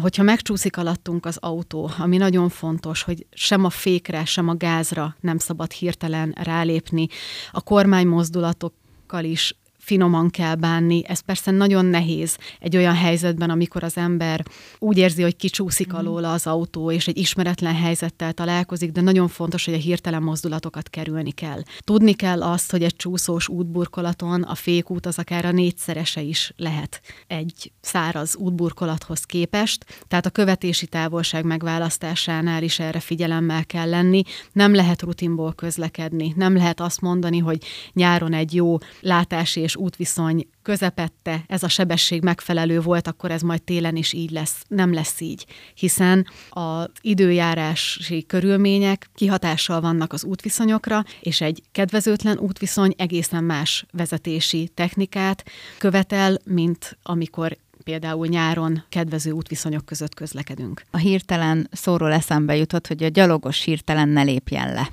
Hogyha 0.00 0.22
megcsúszik 0.22 0.76
alattunk 0.76 1.26
az 1.26 1.36
autó, 1.40 1.90
ami 1.98 2.16
nagyon 2.16 2.48
fontos, 2.48 3.02
hogy 3.02 3.26
sem 3.32 3.64
a 3.64 3.70
fékre, 3.70 4.24
sem 4.24 4.48
a 4.48 4.54
gázra 4.54 5.16
nem 5.20 5.38
szabad 5.38 5.72
hirtelen 5.72 6.34
rálépni, 6.42 7.06
a 7.50 7.60
kormánymozdulatok 7.60 8.74
is 9.20 9.56
finoman 9.82 10.30
kell 10.30 10.54
bánni. 10.54 11.02
Ez 11.06 11.20
persze 11.20 11.50
nagyon 11.50 11.84
nehéz 11.84 12.38
egy 12.60 12.76
olyan 12.76 12.94
helyzetben, 12.94 13.50
amikor 13.50 13.84
az 13.84 13.96
ember 13.96 14.44
úgy 14.78 14.98
érzi, 14.98 15.22
hogy 15.22 15.36
kicsúszik 15.36 15.92
mm. 15.92 15.96
alóla 15.96 16.32
az 16.32 16.46
autó, 16.46 16.90
és 16.90 17.08
egy 17.08 17.16
ismeretlen 17.16 17.74
helyzettel 17.74 18.32
találkozik, 18.32 18.92
de 18.92 19.00
nagyon 19.00 19.28
fontos, 19.28 19.64
hogy 19.64 19.74
a 19.74 19.76
hirtelen 19.76 20.22
mozdulatokat 20.22 20.90
kerülni 20.90 21.30
kell. 21.30 21.62
Tudni 21.80 22.12
kell 22.12 22.42
azt, 22.42 22.70
hogy 22.70 22.82
egy 22.82 22.96
csúszós 22.96 23.48
útburkolaton 23.48 24.42
a 24.42 24.54
fékút 24.54 25.06
az 25.06 25.18
akár 25.18 25.44
a 25.44 25.52
négyszerese 25.52 26.20
is 26.20 26.52
lehet 26.56 27.00
egy 27.26 27.72
száraz 27.80 28.36
útburkolathoz 28.36 29.24
képest, 29.24 30.04
tehát 30.08 30.26
a 30.26 30.30
követési 30.30 30.86
távolság 30.86 31.44
megválasztásánál 31.44 32.62
is 32.62 32.78
erre 32.78 33.00
figyelemmel 33.00 33.66
kell 33.66 33.88
lenni. 33.88 34.22
Nem 34.52 34.74
lehet 34.74 35.02
rutinból 35.02 35.52
közlekedni, 35.52 36.32
nem 36.36 36.56
lehet 36.56 36.80
azt 36.80 37.00
mondani, 37.00 37.38
hogy 37.38 37.64
nyáron 37.92 38.32
egy 38.32 38.54
jó 38.54 38.78
látási 39.00 39.60
és 39.60 39.71
és 39.72 39.78
útviszony 39.78 40.48
közepette 40.62 41.44
ez 41.46 41.62
a 41.62 41.68
sebesség 41.68 42.22
megfelelő 42.22 42.80
volt, 42.80 43.06
akkor 43.06 43.30
ez 43.30 43.42
majd 43.42 43.62
télen 43.62 43.96
is 43.96 44.12
így 44.12 44.30
lesz. 44.30 44.64
Nem 44.68 44.92
lesz 44.92 45.20
így, 45.20 45.46
hiszen 45.74 46.26
az 46.50 46.88
időjárási 47.00 48.26
körülmények 48.26 49.08
kihatással 49.14 49.80
vannak 49.80 50.12
az 50.12 50.24
útviszonyokra, 50.24 51.04
és 51.20 51.40
egy 51.40 51.62
kedvezőtlen 51.72 52.38
útviszony 52.38 52.94
egészen 52.96 53.44
más 53.44 53.86
vezetési 53.92 54.70
technikát 54.74 55.44
követel, 55.78 56.38
mint 56.44 56.98
amikor 57.02 57.56
például 57.84 58.26
nyáron 58.26 58.84
kedvező 58.88 59.30
útviszonyok 59.30 59.84
között 59.84 60.14
közlekedünk. 60.14 60.82
A 60.90 60.96
hirtelen 60.96 61.68
szóról 61.70 62.12
eszembe 62.12 62.56
jutott, 62.56 62.86
hogy 62.86 63.02
a 63.02 63.08
gyalogos 63.08 63.62
hirtelen 63.62 64.08
ne 64.08 64.22
lépjen 64.22 64.72
le 64.72 64.90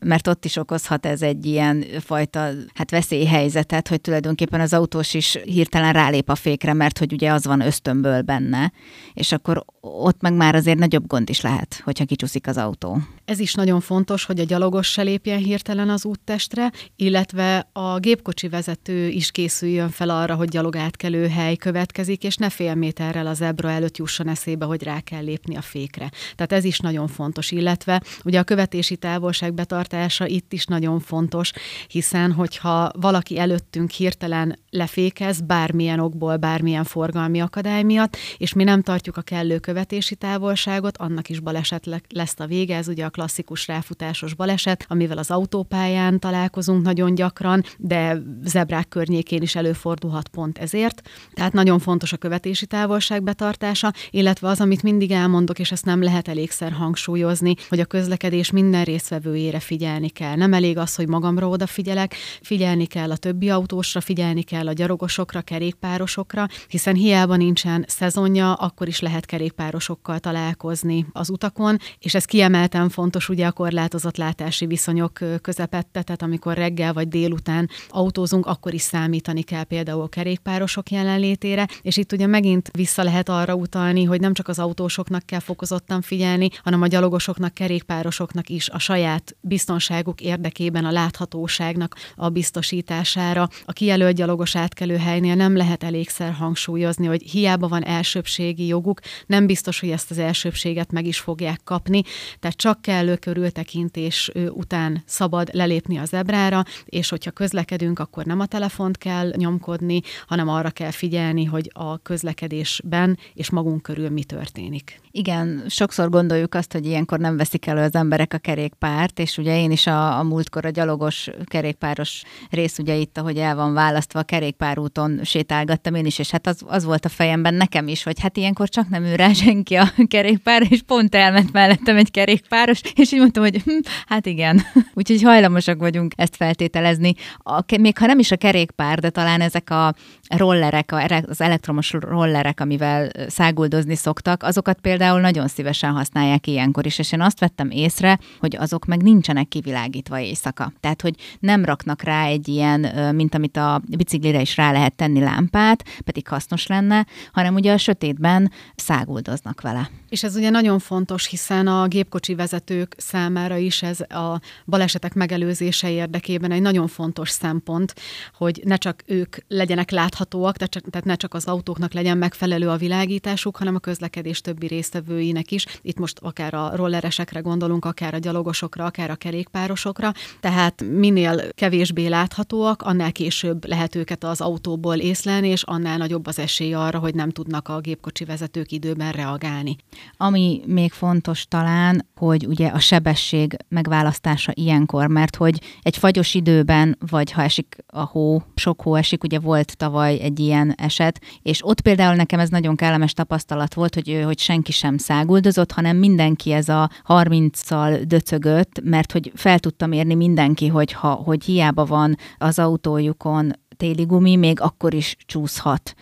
mert 0.00 0.26
ott 0.26 0.44
is 0.44 0.56
okozhat 0.56 1.06
ez 1.06 1.22
egy 1.22 1.46
ilyen 1.46 1.84
fajta 2.00 2.50
hát 2.74 2.90
veszélyhelyzetet, 2.90 3.88
hogy 3.88 4.00
tulajdonképpen 4.00 4.60
az 4.60 4.72
autós 4.72 5.14
is 5.14 5.38
hirtelen 5.44 5.92
rálép 5.92 6.28
a 6.28 6.34
fékre, 6.34 6.72
mert 6.72 6.98
hogy 6.98 7.12
ugye 7.12 7.32
az 7.32 7.44
van 7.44 7.60
ösztönből 7.60 8.22
benne, 8.22 8.72
és 9.14 9.32
akkor 9.32 9.64
ott 9.80 10.20
meg 10.20 10.32
már 10.32 10.54
azért 10.54 10.78
nagyobb 10.78 11.06
gond 11.06 11.30
is 11.30 11.40
lehet, 11.40 11.80
hogyha 11.84 12.04
kicsúszik 12.04 12.46
az 12.46 12.56
autó. 12.56 12.98
Ez 13.24 13.38
is 13.38 13.54
nagyon 13.54 13.80
fontos, 13.80 14.24
hogy 14.24 14.40
a 14.40 14.44
gyalogos 14.44 14.86
se 14.86 15.02
lépjen 15.02 15.38
hirtelen 15.38 15.88
az 15.88 16.04
úttestre, 16.04 16.72
illetve 16.96 17.68
a 17.72 17.98
gépkocsi 17.98 18.48
vezető 18.48 19.08
is 19.08 19.30
készüljön 19.30 19.90
fel 19.90 20.10
arra, 20.10 20.34
hogy 20.34 20.48
gyalogátkelő 20.48 21.28
hely 21.28 21.56
következik, 21.56 22.24
és 22.24 22.36
ne 22.36 22.50
fél 22.50 22.74
méterrel 22.74 23.26
az 23.26 23.40
ebra 23.40 23.70
előtt 23.70 23.96
jusson 23.96 24.28
eszébe, 24.28 24.64
hogy 24.64 24.82
rá 24.82 25.00
kell 25.00 25.22
lépni 25.22 25.56
a 25.56 25.60
fékre. 25.60 26.10
Tehát 26.34 26.52
ez 26.52 26.64
is 26.64 26.78
nagyon 26.78 27.08
fontos, 27.08 27.50
illetve 27.50 28.02
ugye 28.24 28.38
a 28.38 28.44
követési 28.44 28.96
távolság 28.96 29.54
betartása 29.88 30.26
itt 30.26 30.52
is 30.52 30.64
nagyon 30.64 31.00
fontos, 31.00 31.52
hiszen 31.88 32.32
hogyha 32.32 32.90
valaki 33.00 33.38
előttünk 33.38 33.90
hirtelen 33.90 34.58
lefékez 34.70 35.40
bármilyen 35.40 36.00
okból, 36.00 36.36
bármilyen 36.36 36.84
forgalmi 36.84 37.40
akadály 37.40 37.82
miatt, 37.82 38.16
és 38.36 38.52
mi 38.52 38.64
nem 38.64 38.82
tartjuk 38.82 39.16
a 39.16 39.22
kellő 39.22 39.58
követési 39.58 40.14
távolságot, 40.14 40.96
annak 40.96 41.28
is 41.28 41.40
baleset 41.40 41.86
lesz 42.08 42.34
a 42.36 42.46
vége, 42.46 42.76
ez 42.76 42.88
ugye 42.88 43.04
a 43.04 43.10
klasszikus 43.10 43.66
ráfutásos 43.66 44.34
baleset, 44.34 44.84
amivel 44.88 45.18
az 45.18 45.30
autópályán 45.30 46.18
találkozunk 46.18 46.82
nagyon 46.82 47.14
gyakran, 47.14 47.62
de 47.78 48.22
zebrák 48.44 48.88
környékén 48.88 49.42
is 49.42 49.54
előfordulhat 49.54 50.28
pont 50.28 50.58
ezért. 50.58 51.02
Tehát 51.32 51.52
nagyon 51.52 51.78
fontos 51.78 52.12
a 52.12 52.16
követési 52.16 52.66
távolság 52.66 53.22
betartása, 53.22 53.92
illetve 54.10 54.48
az, 54.48 54.60
amit 54.60 54.82
mindig 54.82 55.10
elmondok, 55.10 55.58
és 55.58 55.72
ezt 55.72 55.84
nem 55.84 56.02
lehet 56.02 56.28
elégszer 56.28 56.72
hangsúlyozni, 56.72 57.54
hogy 57.68 57.80
a 57.80 57.84
közlekedés 57.84 58.50
minden 58.50 58.84
résztvevőjére 58.84 59.60
figyelni 59.60 59.77
figyelni 59.78 60.08
kell. 60.08 60.34
Nem 60.34 60.52
elég 60.52 60.78
az, 60.78 60.94
hogy 60.94 61.08
magamra 61.08 61.48
odafigyelek, 61.48 62.14
figyelni 62.42 62.86
kell 62.86 63.10
a 63.10 63.16
többi 63.16 63.50
autósra, 63.50 64.00
figyelni 64.00 64.42
kell 64.42 64.68
a 64.68 64.72
gyalogosokra, 64.72 65.40
kerékpárosokra, 65.40 66.46
hiszen 66.68 66.94
hiába 66.94 67.36
nincsen 67.36 67.84
szezonja, 67.88 68.52
akkor 68.52 68.88
is 68.88 69.00
lehet 69.00 69.26
kerékpárosokkal 69.26 70.18
találkozni 70.18 71.06
az 71.12 71.30
utakon, 71.30 71.78
és 71.98 72.14
ez 72.14 72.24
kiemelten 72.24 72.88
fontos 72.88 73.28
ugye 73.28 73.46
a 73.46 73.52
korlátozott 73.52 74.16
látási 74.16 74.66
viszonyok 74.66 75.18
közepette, 75.42 76.02
tehát 76.02 76.22
amikor 76.22 76.54
reggel 76.54 76.92
vagy 76.92 77.08
délután 77.08 77.68
autózunk, 77.88 78.46
akkor 78.46 78.74
is 78.74 78.82
számítani 78.82 79.42
kell 79.42 79.64
például 79.64 80.08
kerékpárosok 80.08 80.90
jelenlétére, 80.90 81.68
és 81.82 81.96
itt 81.96 82.12
ugye 82.12 82.26
megint 82.26 82.70
vissza 82.72 83.02
lehet 83.02 83.28
arra 83.28 83.54
utalni, 83.54 84.04
hogy 84.04 84.20
nem 84.20 84.32
csak 84.32 84.48
az 84.48 84.58
autósoknak 84.58 85.26
kell 85.26 85.40
fokozottan 85.40 86.00
figyelni, 86.02 86.48
hanem 86.62 86.82
a 86.82 86.86
gyalogosoknak, 86.86 87.54
kerékpárosoknak 87.54 88.48
is 88.48 88.68
a 88.68 88.78
saját 88.78 89.36
biztonságuk 89.68 90.20
érdekében 90.20 90.84
a 90.84 90.90
láthatóságnak 90.90 91.94
a 92.16 92.28
biztosítására. 92.28 93.48
A 93.64 93.72
kijelölt 93.72 94.14
gyalogos 94.16 94.56
átkelőhelynél 94.56 95.34
nem 95.34 95.56
lehet 95.56 95.84
elégszer 95.84 96.32
hangsúlyozni, 96.32 97.06
hogy 97.06 97.22
hiába 97.22 97.68
van 97.68 97.84
elsőbségi 97.84 98.66
joguk, 98.66 99.00
nem 99.26 99.46
biztos, 99.46 99.80
hogy 99.80 99.90
ezt 99.90 100.10
az 100.10 100.18
elsőbséget 100.18 100.92
meg 100.92 101.06
is 101.06 101.18
fogják 101.18 101.60
kapni, 101.64 102.02
tehát 102.40 102.56
csak 102.56 102.82
kellő 102.82 103.16
körültekintés 103.16 104.30
után 104.50 105.02
szabad 105.06 105.48
lelépni 105.52 105.98
az 105.98 106.08
zebrára, 106.08 106.64
és 106.84 107.08
hogyha 107.08 107.30
közlekedünk, 107.30 107.98
akkor 107.98 108.24
nem 108.24 108.40
a 108.40 108.46
telefont 108.46 108.98
kell 108.98 109.32
nyomkodni, 109.36 110.00
hanem 110.26 110.48
arra 110.48 110.70
kell 110.70 110.90
figyelni, 110.90 111.44
hogy 111.44 111.70
a 111.74 111.98
közlekedésben 111.98 113.18
és 113.34 113.50
magunk 113.50 113.82
körül 113.82 114.10
mi 114.10 114.24
történik. 114.24 115.00
Igen, 115.10 115.64
sokszor 115.68 116.10
gondoljuk 116.10 116.54
azt, 116.54 116.72
hogy 116.72 116.86
ilyenkor 116.86 117.18
nem 117.18 117.36
veszik 117.36 117.66
elő 117.66 117.80
az 117.80 117.94
emberek 117.94 118.34
a 118.34 118.38
kerékpárt, 118.38 119.18
és 119.18 119.38
ugye 119.38 119.57
én 119.58 119.70
is 119.70 119.86
a, 119.86 120.18
a 120.18 120.22
múltkor 120.22 120.64
a 120.64 120.70
gyalogos 120.70 121.30
kerékpáros 121.44 122.22
rész, 122.50 122.78
ugye 122.78 122.94
itt, 122.94 123.18
ahogy 123.18 123.36
el 123.36 123.56
van 123.56 123.74
választva, 123.74 124.18
a 124.18 124.22
kerékpárúton 124.22 125.20
sétálgattam 125.24 125.94
én 125.94 126.06
is, 126.06 126.18
és 126.18 126.30
hát 126.30 126.46
az, 126.46 126.62
az 126.66 126.84
volt 126.84 127.04
a 127.04 127.08
fejemben 127.08 127.54
nekem 127.54 127.88
is, 127.88 128.02
hogy 128.02 128.20
hát 128.20 128.36
ilyenkor 128.36 128.68
csak 128.68 128.88
nem 128.88 129.04
ül 129.04 129.16
rá 129.16 129.32
senki 129.32 129.74
a 129.74 129.92
kerékpár, 130.08 130.66
és 130.68 130.82
pont 130.82 131.14
elment 131.14 131.52
mellettem 131.52 131.96
egy 131.96 132.10
kerékpáros, 132.10 132.80
és 132.94 133.12
így 133.12 133.18
mondtam, 133.18 133.42
hogy 133.42 133.62
hm, 133.62 133.78
hát 134.06 134.26
igen. 134.26 134.62
Úgyhogy 134.94 135.22
hajlamosak 135.22 135.78
vagyunk 135.78 136.12
ezt 136.16 136.36
feltételezni. 136.36 137.14
A, 137.38 137.62
még 137.80 137.98
ha 137.98 138.06
nem 138.06 138.18
is 138.18 138.30
a 138.30 138.36
kerékpár, 138.36 138.98
de 138.98 139.10
talán 139.10 139.40
ezek 139.40 139.70
a 139.70 139.94
rollerek, 140.36 140.94
az 141.26 141.40
elektromos 141.40 141.92
rollerek, 141.92 142.60
amivel 142.60 143.10
száguldozni 143.28 143.94
szoktak, 143.94 144.42
azokat 144.42 144.80
például 144.80 145.20
nagyon 145.20 145.48
szívesen 145.48 145.92
használják 145.92 146.46
ilyenkor 146.46 146.86
is, 146.86 146.98
és 146.98 147.12
én 147.12 147.20
azt 147.20 147.40
vettem 147.40 147.70
észre, 147.70 148.18
hogy 148.40 148.56
azok 148.56 148.84
meg 148.84 149.02
nincsenek 149.02 149.47
kivilágítva 149.48 150.18
éjszaka. 150.20 150.72
Tehát, 150.80 151.02
hogy 151.02 151.14
nem 151.38 151.64
raknak 151.64 152.02
rá 152.02 152.24
egy 152.24 152.48
ilyen, 152.48 153.14
mint 153.14 153.34
amit 153.34 153.56
a 153.56 153.82
biciklire 153.96 154.40
is 154.40 154.56
rá 154.56 154.72
lehet 154.72 154.94
tenni 154.94 155.20
lámpát, 155.20 155.84
pedig 156.04 156.28
hasznos 156.28 156.66
lenne, 156.66 157.06
hanem 157.32 157.54
ugye 157.54 157.72
a 157.72 157.78
sötétben 157.78 158.52
száguldoznak 158.74 159.60
vele. 159.60 159.90
És 160.08 160.22
ez 160.22 160.36
ugye 160.36 160.50
nagyon 160.50 160.78
fontos, 160.78 161.26
hiszen 161.26 161.66
a 161.66 161.86
gépkocsi 161.86 162.34
vezetők 162.34 162.94
számára 162.96 163.56
is 163.56 163.82
ez 163.82 164.00
a 164.00 164.40
balesetek 164.66 165.14
megelőzése 165.14 165.90
érdekében 165.90 166.50
egy 166.50 166.60
nagyon 166.60 166.86
fontos 166.86 167.30
szempont, 167.30 167.94
hogy 168.34 168.60
ne 168.64 168.76
csak 168.76 169.02
ők 169.06 169.36
legyenek 169.48 169.90
láthatóak, 169.90 170.56
tehát 170.56 171.04
ne 171.04 171.14
csak 171.14 171.34
az 171.34 171.46
autóknak 171.46 171.92
legyen 171.92 172.18
megfelelő 172.18 172.68
a 172.68 172.76
világításuk, 172.76 173.56
hanem 173.56 173.74
a 173.74 173.78
közlekedés 173.78 174.40
többi 174.40 174.66
résztvevőinek 174.66 175.50
is. 175.50 175.66
Itt 175.82 175.98
most 175.98 176.18
akár 176.18 176.54
a 176.54 176.76
rolleresekre 176.76 177.40
gondolunk, 177.40 177.84
akár 177.84 178.14
a 178.14 178.18
gyalogosokra, 178.18 178.84
akár 178.84 179.10
a 179.10 179.16
kerékpárosokra. 179.16 180.12
Tehát 180.40 180.82
minél 180.82 181.52
kevésbé 181.52 182.06
láthatóak, 182.06 182.82
annál 182.82 183.12
később 183.12 183.66
lehet 183.66 183.94
őket 183.94 184.24
az 184.24 184.40
autóból 184.40 184.96
észlelni, 184.96 185.48
és 185.48 185.62
annál 185.62 185.96
nagyobb 185.96 186.26
az 186.26 186.38
esély 186.38 186.72
arra, 186.72 186.98
hogy 186.98 187.14
nem 187.14 187.30
tudnak 187.30 187.68
a 187.68 187.80
gépkocsi 187.80 188.24
vezetők 188.24 188.72
időben 188.72 189.12
reagálni. 189.12 189.76
Ami 190.16 190.60
még 190.66 190.92
fontos 190.92 191.46
talán, 191.48 192.06
hogy 192.16 192.46
ugye 192.46 192.68
a 192.68 192.78
sebesség 192.78 193.56
megválasztása 193.68 194.52
ilyenkor, 194.54 195.06
mert 195.06 195.36
hogy 195.36 195.60
egy 195.82 195.96
fagyos 195.96 196.34
időben, 196.34 196.98
vagy 197.10 197.32
ha 197.32 197.42
esik 197.42 197.76
a 197.86 198.00
hó, 198.00 198.42
sok 198.54 198.82
hó 198.82 198.94
esik, 198.94 199.24
ugye 199.24 199.38
volt 199.38 199.76
tavaly 199.76 200.20
egy 200.20 200.40
ilyen 200.40 200.74
eset, 200.76 201.20
és 201.42 201.66
ott 201.66 201.80
például 201.80 202.14
nekem 202.14 202.40
ez 202.40 202.48
nagyon 202.48 202.76
kellemes 202.76 203.12
tapasztalat 203.12 203.74
volt, 203.74 203.94
hogy, 203.94 204.22
hogy 204.24 204.38
senki 204.38 204.72
sem 204.72 204.98
száguldozott, 204.98 205.72
hanem 205.72 205.96
mindenki 205.96 206.52
ez 206.52 206.68
a 206.68 206.90
30-szal 207.08 208.02
döcögött, 208.06 208.80
mert 208.84 209.12
hogy 209.12 209.32
fel 209.34 209.58
tudtam 209.58 209.92
érni 209.92 210.14
mindenki, 210.14 210.66
hogy, 210.66 210.92
ha, 210.92 211.10
hogy 211.10 211.44
hiába 211.44 211.84
van 211.84 212.16
az 212.38 212.58
autójukon 212.58 213.52
téli 213.76 214.04
gumi, 214.04 214.36
még 214.36 214.60
akkor 214.60 214.94
is 214.94 215.16
csúszhat 215.26 215.94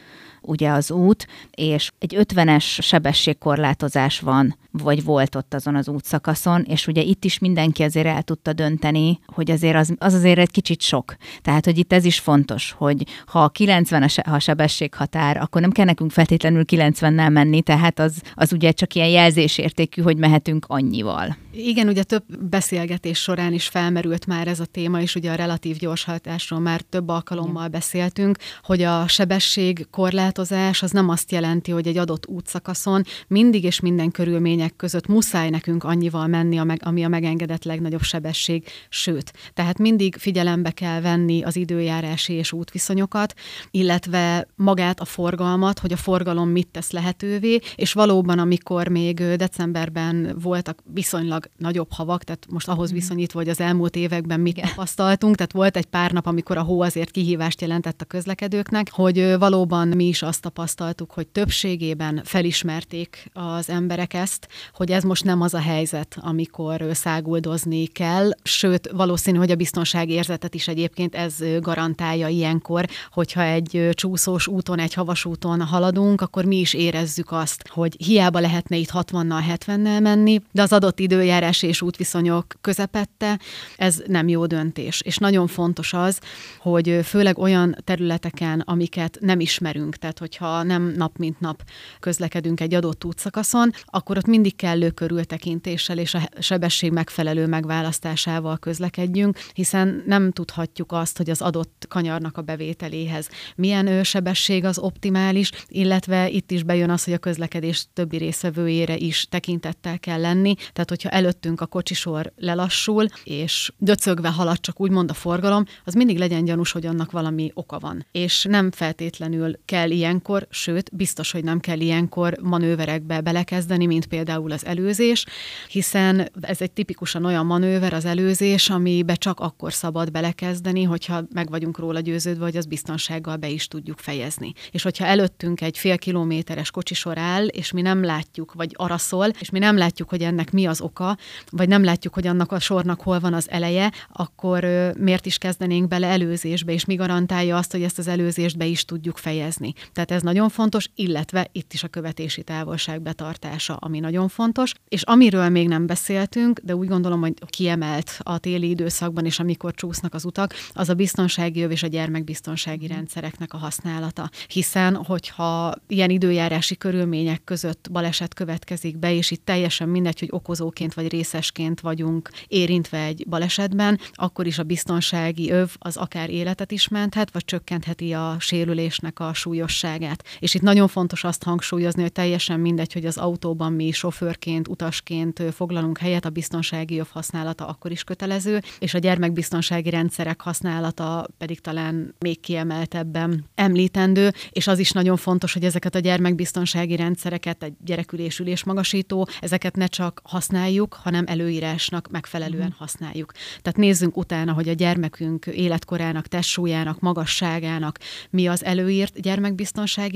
ugye 0.47 0.71
az 0.71 0.91
út, 0.91 1.27
és 1.51 1.91
egy 1.99 2.17
50-es 2.19 2.65
sebességkorlátozás 2.65 4.21
van 4.21 4.57
vagy 4.83 5.05
volt 5.05 5.35
ott 5.35 5.55
azon 5.55 5.75
az 5.75 5.89
útszakaszon, 5.89 6.63
és 6.63 6.87
ugye 6.87 7.03
itt 7.03 7.25
is 7.25 7.39
mindenki 7.39 7.83
azért 7.83 8.07
el 8.07 8.23
tudta 8.23 8.53
dönteni, 8.53 9.19
hogy 9.27 9.51
azért 9.51 9.77
az, 9.77 9.95
az 9.99 10.15
azért 10.15 10.39
egy 10.39 10.51
kicsit 10.51 10.81
sok. 10.81 11.17
Tehát, 11.43 11.65
hogy 11.65 11.79
itt 11.79 11.93
ez 11.93 12.05
is 12.05 12.19
fontos, 12.19 12.75
hogy 12.79 13.03
ha 13.27 13.43
a 13.43 13.49
90 13.49 14.03
a, 14.03 14.31
a 14.31 14.39
sebességhatár, 14.39 15.37
akkor 15.37 15.61
nem 15.61 15.71
kell 15.71 15.85
nekünk 15.85 16.11
feltétlenül 16.11 16.65
90-nel 16.67 17.33
menni, 17.33 17.63
tehát 17.63 17.99
az, 17.99 18.21
az 18.35 18.53
ugye 18.53 18.73
csak 18.73 18.95
ilyen 18.95 19.09
jelzésértékű, 19.09 20.03
hogy 20.03 20.17
mehetünk 20.17 20.65
annyival. 20.69 21.37
Igen, 21.53 21.89
ugye 21.89 22.03
több 22.03 22.25
beszélgetés 22.39 23.19
során 23.19 23.53
is 23.53 23.67
felmerült 23.67 24.27
már 24.27 24.49
ez 24.49 24.61
a 24.61 24.65
téma, 24.65 25.01
és 25.01 25.15
ugye 25.15 25.31
a 25.31 25.35
relatív 25.35 25.77
gyorshajtásról 25.77 26.61
már 26.61 26.81
több 26.81 27.09
alkalommal 27.09 27.67
Igen. 27.67 27.71
beszéltünk, 27.71 28.39
hogy 28.63 28.83
a 28.83 29.09
sebesség 29.09 29.87
korlátozás 30.37 30.83
az 30.83 30.91
nem 30.91 31.09
azt 31.09 31.33
jelenti, 31.33 31.71
hogy 31.71 31.87
egy 31.87 31.97
adott 31.97 32.27
útszakaszon 32.27 33.03
mindig 33.29 33.65
és 33.65 33.81
minden 33.81 34.11
körülmények 34.11 34.77
között 34.77 35.07
muszáj 35.07 35.51
nekünk 35.51 35.85
annyival 35.85 36.27
menni, 36.27 36.59
ami 36.81 37.05
a 37.05 37.09
megengedett 37.09 37.65
legnagyobb 37.65 38.03
sebesség, 38.03 38.65
sőt. 38.89 39.33
Tehát 39.55 39.79
mindig 39.79 40.17
figyelembe 40.17 40.71
kell 40.71 41.01
venni 41.01 41.43
az 41.43 41.57
időjárási 41.57 42.33
és 42.33 42.53
útviszonyokat, 42.53 43.35
illetve 43.71 44.49
magát 44.57 45.01
a 45.01 45.05
forgalmat, 45.05 45.79
hogy 45.79 45.93
a 45.93 45.97
forgalom 45.97 46.49
mit 46.49 46.69
tesz 46.69 46.91
lehetővé, 46.91 47.59
és 47.75 47.93
valóban, 47.93 48.39
amikor 48.39 48.89
még 48.89 49.23
decemberben 49.37 50.37
voltak 50.43 50.83
viszonylag 50.93 51.49
nagyobb 51.57 51.93
havak, 51.93 52.25
tehát 52.25 52.47
most 52.51 52.69
ahhoz 52.69 52.91
mhm. 52.91 52.99
viszonyítva, 52.99 53.39
hogy 53.39 53.49
az 53.49 53.61
elmúlt 53.61 53.97
években 53.97 54.41
mit 54.41 54.61
tapasztaltunk, 54.61 55.37
tehát 55.37 55.53
volt 55.53 55.77
egy 55.77 55.87
pár 55.87 56.13
nap, 56.13 56.27
amikor 56.27 56.57
a 56.57 56.63
hó 56.63 56.81
azért 56.81 57.11
kihívást 57.11 57.61
jelentett 57.61 58.01
a 58.01 58.05
közlekedőknek, 58.05 58.91
hogy 58.93 59.39
valóban 59.39 59.89
mi 59.89 60.05
is 60.05 60.23
azt 60.27 60.41
tapasztaltuk, 60.41 61.11
hogy 61.11 61.27
többségében 61.27 62.21
felismerték 62.25 63.31
az 63.33 63.71
emberek 63.71 64.15
ezt, 64.15 64.49
hogy 64.73 64.91
ez 64.91 65.03
most 65.03 65.25
nem 65.25 65.41
az 65.41 65.55
a 65.55 65.61
helyzet, 65.61 66.17
amikor 66.21 66.85
száguldozni 66.93 67.87
kell, 67.87 68.31
sőt, 68.43 68.91
valószínű, 68.91 69.39
hogy 69.39 69.51
a 69.51 69.55
biztonsági 69.55 70.13
érzetet 70.13 70.55
is 70.55 70.69
egyébként 70.69 71.15
ez 71.15 71.35
garantálja 71.61 72.29
ilyenkor, 72.29 72.87
hogyha 73.11 73.43
egy 73.43 73.89
csúszós 73.93 74.47
úton, 74.47 74.79
egy 74.79 74.95
havas 74.95 75.25
úton 75.25 75.63
haladunk, 75.63 76.21
akkor 76.21 76.45
mi 76.45 76.57
is 76.57 76.75
érezzük 76.75 77.33
azt, 77.33 77.69
hogy 77.69 77.97
hiába 78.05 78.41
lehetne 78.41 78.77
itt 78.77 78.91
60-nal, 78.93 79.43
70-nel 79.67 80.03
menni, 80.03 80.41
de 80.53 80.63
az 80.63 80.73
adott 80.73 80.99
időjárás 80.99 81.63
és 81.63 81.83
útviszonyok 81.83 82.47
közepette, 82.61 83.39
ez 83.77 84.03
nem 84.07 84.29
jó 84.29 84.47
döntés. 84.47 85.01
És 85.01 85.17
nagyon 85.17 85.47
fontos 85.47 85.93
az, 85.93 86.21
hogy 86.59 87.01
főleg 87.05 87.39
olyan 87.39 87.77
területeken, 87.85 88.61
amiket 88.61 89.19
nem 89.21 89.41
ismerünk, 89.41 89.97
tehát 89.97 90.16
hogyha 90.19 90.63
nem 90.63 90.93
nap 90.97 91.17
mint 91.17 91.41
nap 91.41 91.63
közlekedünk 92.01 92.61
egy 92.61 92.75
adott 92.75 93.05
útszakaszon, 93.05 93.71
akkor 93.85 94.17
ott 94.17 94.27
mindig 94.27 94.57
kellő 94.57 94.91
körültekintéssel 94.91 95.99
és 95.99 96.15
a 96.15 96.29
sebesség 96.39 96.93
megfelelő 96.93 97.47
megválasztásával 97.47 98.59
közlekedjünk, 98.59 99.39
hiszen 99.53 100.03
nem 100.07 100.33
tudhatjuk 100.33 100.93
azt, 100.93 101.17
hogy 101.17 101.31
az 101.31 101.43
adott 101.43 101.87
kanyarnak 101.89 102.37
a 102.37 102.43
bevételéhez 102.43 103.29
milyen 103.57 104.05
sebesség 104.05 104.65
az 104.65 104.79
optimális, 104.79 105.51
illetve 105.69 106.29
itt 106.29 106.51
is 106.51 106.63
bejön 106.63 106.91
az, 106.91 107.05
hogy 107.05 107.13
a 107.13 107.19
közlekedés 107.19 107.87
többi 107.93 108.17
részvevőjére 108.17 108.97
is 108.97 109.27
tekintettel 109.29 109.99
kell 109.99 110.21
lenni. 110.21 110.55
Tehát, 110.55 110.89
hogyha 110.89 111.09
előttünk 111.09 111.61
a 111.61 111.67
kocsisor 111.67 112.33
lelassul, 112.37 113.07
és 113.25 113.73
döcögve 113.79 114.29
halad 114.29 114.61
csak 114.61 114.81
úgymond 114.81 115.11
a 115.11 115.15
forgalom, 115.15 115.65
az 115.85 115.95
mindig 115.95 116.19
legyen 116.19 116.45
gyanús, 116.45 116.73
hogy 116.73 116.87
annak 116.87 117.11
valami 117.11 117.51
oka 117.55 117.79
van. 117.79 118.07
És 118.13 118.45
nem 118.45 118.71
feltétlenül 118.71 119.59
kell 119.65 119.91
ilyenkor, 119.97 120.47
sőt, 120.51 120.97
biztos, 120.97 121.33
hogy 121.33 121.45
nem 121.45 121.61
kell 121.61 121.81
ilyenkor 121.81 122.37
manőverekbe 122.43 123.21
belekezdeni, 123.21 123.87
mint 123.87 124.07
például 124.07 124.53
az 124.53 124.67
előzés, 124.67 125.25
hiszen 125.69 126.31
ez 126.41 126.61
egy 126.61 126.71
tipikusan 126.71 127.25
olyan 127.25 127.47
manőver 127.47 127.93
az 127.93 128.05
előzés, 128.05 128.71
amibe 128.71 129.15
csak 129.15 129.41
akkor 129.41 129.73
szabad 129.73 130.11
belekezdeni, 130.11 130.83
hogyha 130.83 131.23
meg 131.33 131.51
vagyunk 131.51 131.79
róla 131.79 132.01
győződve, 132.01 132.45
hogy 132.45 132.57
az 132.57 132.67
biztonsággal 132.67 133.37
be 133.37 133.49
is 133.49 133.69
tudjuk 133.69 133.99
fejezni. 133.99 134.53
És 134.71 134.83
hogyha 134.83 135.05
előttünk 135.05 135.61
egy 135.61 135.79
fél 135.79 135.99
kilométeres 135.99 136.71
kocsisor 136.71 137.19
áll, 137.19 137.47
és 137.47 137.73
mi 137.73 137.81
nem 137.81 138.05
látjuk, 138.05 138.53
vagy 138.53 138.75
araszol, 138.75 139.29
és 139.41 139.51
mi 139.51 139.59
nem 139.59 139.77
látjuk, 139.77 140.09
hogy 140.09 140.23
ennek 140.23 140.53
mi 140.53 140.67
az 140.67 140.81
oka, 140.81 141.17
vagy 141.51 141.69
nem 141.69 141.85
látjuk, 141.85 142.15
hogy 142.15 142.27
annak 142.27 142.53
a 142.53 142.61
sornak 142.61 143.01
hol 143.01 143.21
van 143.21 143.35
az 143.35 143.51
eleje, 143.51 143.93
akkor 144.13 144.65
miért 144.99 145.27
is 145.27 145.39
kezdenénk 145.39 145.89
bele 145.89 146.07
előzésbe, 146.07 146.73
és 146.73 146.85
mi 146.85 146.95
garantálja 146.95 147.57
azt, 147.57 147.73
hogy 147.73 147.83
ezt 147.83 147.99
az 147.99 148.09
előzést 148.09 148.57
be 148.57 148.65
is 148.65 148.85
tudjuk 148.85 149.17
fejezni. 149.17 149.75
Tehát 149.93 150.11
ez 150.11 150.23
nagyon 150.23 150.49
fontos, 150.49 150.89
illetve 150.95 151.49
itt 151.53 151.73
is 151.73 151.83
a 151.83 151.89
követési 151.89 152.43
távolság 152.43 153.03
betartása, 153.03 153.75
ami 153.75 154.01
nagyon 154.01 154.29
fontos. 154.29 154.73
És 154.89 155.03
amiről 155.03 155.49
még 155.49 155.69
nem 155.69 155.87
beszéltünk, 155.87 156.61
de 156.63 156.77
úgy 156.77 156.89
gondolom, 156.89 157.21
hogy 157.21 157.35
kiemelt 157.47 158.19
a 158.23 158.39
téli 158.39 158.69
időszakban 158.69 159.25
és 159.25 159.39
amikor 159.39 159.75
csúsznak 159.75 160.15
az 160.15 160.25
utak, 160.25 160.55
az 160.73 160.89
a 160.89 160.95
biztonsági 160.95 161.63
öv 161.63 161.71
és 161.71 161.83
a 161.83 161.87
gyermekbiztonsági 161.87 162.87
rendszereknek 162.87 163.55
a 163.55 163.57
használata. 163.57 164.31
Hiszen, 164.49 164.95
hogyha 164.95 165.75
ilyen 165.87 166.11
időjárási 166.11 166.77
körülmények 166.77 167.45
között 167.45 167.89
baleset 167.91 168.35
következik 168.35 168.99
be, 168.99 169.15
és 169.15 169.31
itt 169.31 169.45
teljesen 169.45 169.89
mindegy, 169.89 170.19
hogy 170.19 170.29
okozóként 170.33 170.95
vagy 170.95 171.09
részesként 171.09 171.81
vagyunk 171.81 172.31
érintve 172.49 173.03
egy 173.03 173.25
balesetben, 173.29 173.99
akkor 174.13 174.47
is 174.47 174.59
a 174.59 174.63
biztonsági 174.63 175.51
öv 175.51 175.71
az 175.79 175.97
akár 175.97 176.31
életet 176.31 176.73
is 176.73 176.89
menthet, 176.89 177.33
vagy 177.33 177.45
csökkentheti 177.45 178.13
a 178.13 178.37
sérülésnek 178.39 179.21
a 179.21 179.35
súlyosságát. 179.77 180.25
És 180.39 180.55
itt 180.55 180.63
nagyon 180.63 180.89
fontos 180.89 181.25
azt 181.25 181.43
hangsúlyozni, 181.43 182.03
hogy 182.03 182.13
teljesen 182.13 182.61
mindegy, 182.61 182.93
hogy 182.93 183.07
az 183.07 183.17
autóban 183.17 183.73
mi 183.73 183.91
sofőrként, 183.91 184.69
utasként 184.69 185.43
foglalunk 185.55 185.99
helyet, 185.99 186.25
a 186.25 186.31
biztonsági 186.31 186.99
öv 186.99 187.07
használata 187.11 187.67
akkor 187.67 187.91
is 187.91 188.05
kötelező, 188.05 188.63
és 188.79 188.95
a 188.95 188.99
gyermekbiztonsági 188.99 189.91
rendszerek 189.91 190.41
használata 190.41 191.27
pedig 191.39 191.61
talán 191.61 192.15
még 192.19 192.41
kiemeltebben 192.41 193.45
említendő, 193.55 194.33
és 194.51 194.67
az 194.67 194.79
is 194.79 194.91
nagyon 194.91 195.17
fontos, 195.17 195.53
hogy 195.53 195.65
ezeket 195.65 195.95
a 195.95 195.99
gyermekbiztonsági 195.99 196.97
rendszereket, 196.97 197.63
egy 197.63 197.73
gyerekülés 197.85 198.65
magasító, 198.65 199.29
ezeket 199.41 199.77
ne 199.77 199.87
csak 199.87 200.21
használjuk, 200.25 200.95
hanem 201.03 201.25
előírásnak 201.27 202.11
megfelelően 202.11 202.67
mm. 202.67 202.79
használjuk. 202.79 203.33
Tehát 203.63 203.79
nézzünk 203.79 204.17
utána, 204.17 204.53
hogy 204.53 204.69
a 204.69 204.73
gyermekünk 204.73 205.47
életkorának, 205.47 206.27
testsúlyának, 206.27 207.01
magasságának 207.01 207.99
mi 208.31 208.47
az 208.47 208.65
előírt 208.65 209.21
gyermekbiztonsági 209.21 209.66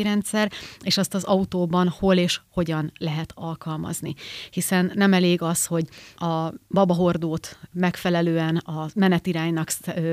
rendszer, 0.02 0.52
és 0.82 0.98
azt 0.98 1.14
az 1.14 1.24
autóban 1.24 1.88
hol 1.88 2.16
és 2.16 2.40
hogyan 2.52 2.92
lehet 2.98 3.32
alkalmazni. 3.34 4.14
Hiszen 4.50 4.92
nem 4.94 5.12
elég 5.12 5.42
az, 5.42 5.66
hogy 5.66 5.88
a 6.16 6.52
babahordót 6.68 7.58
megfelelően 7.72 8.56
a 8.56 8.88
menetiránynak 8.94 9.68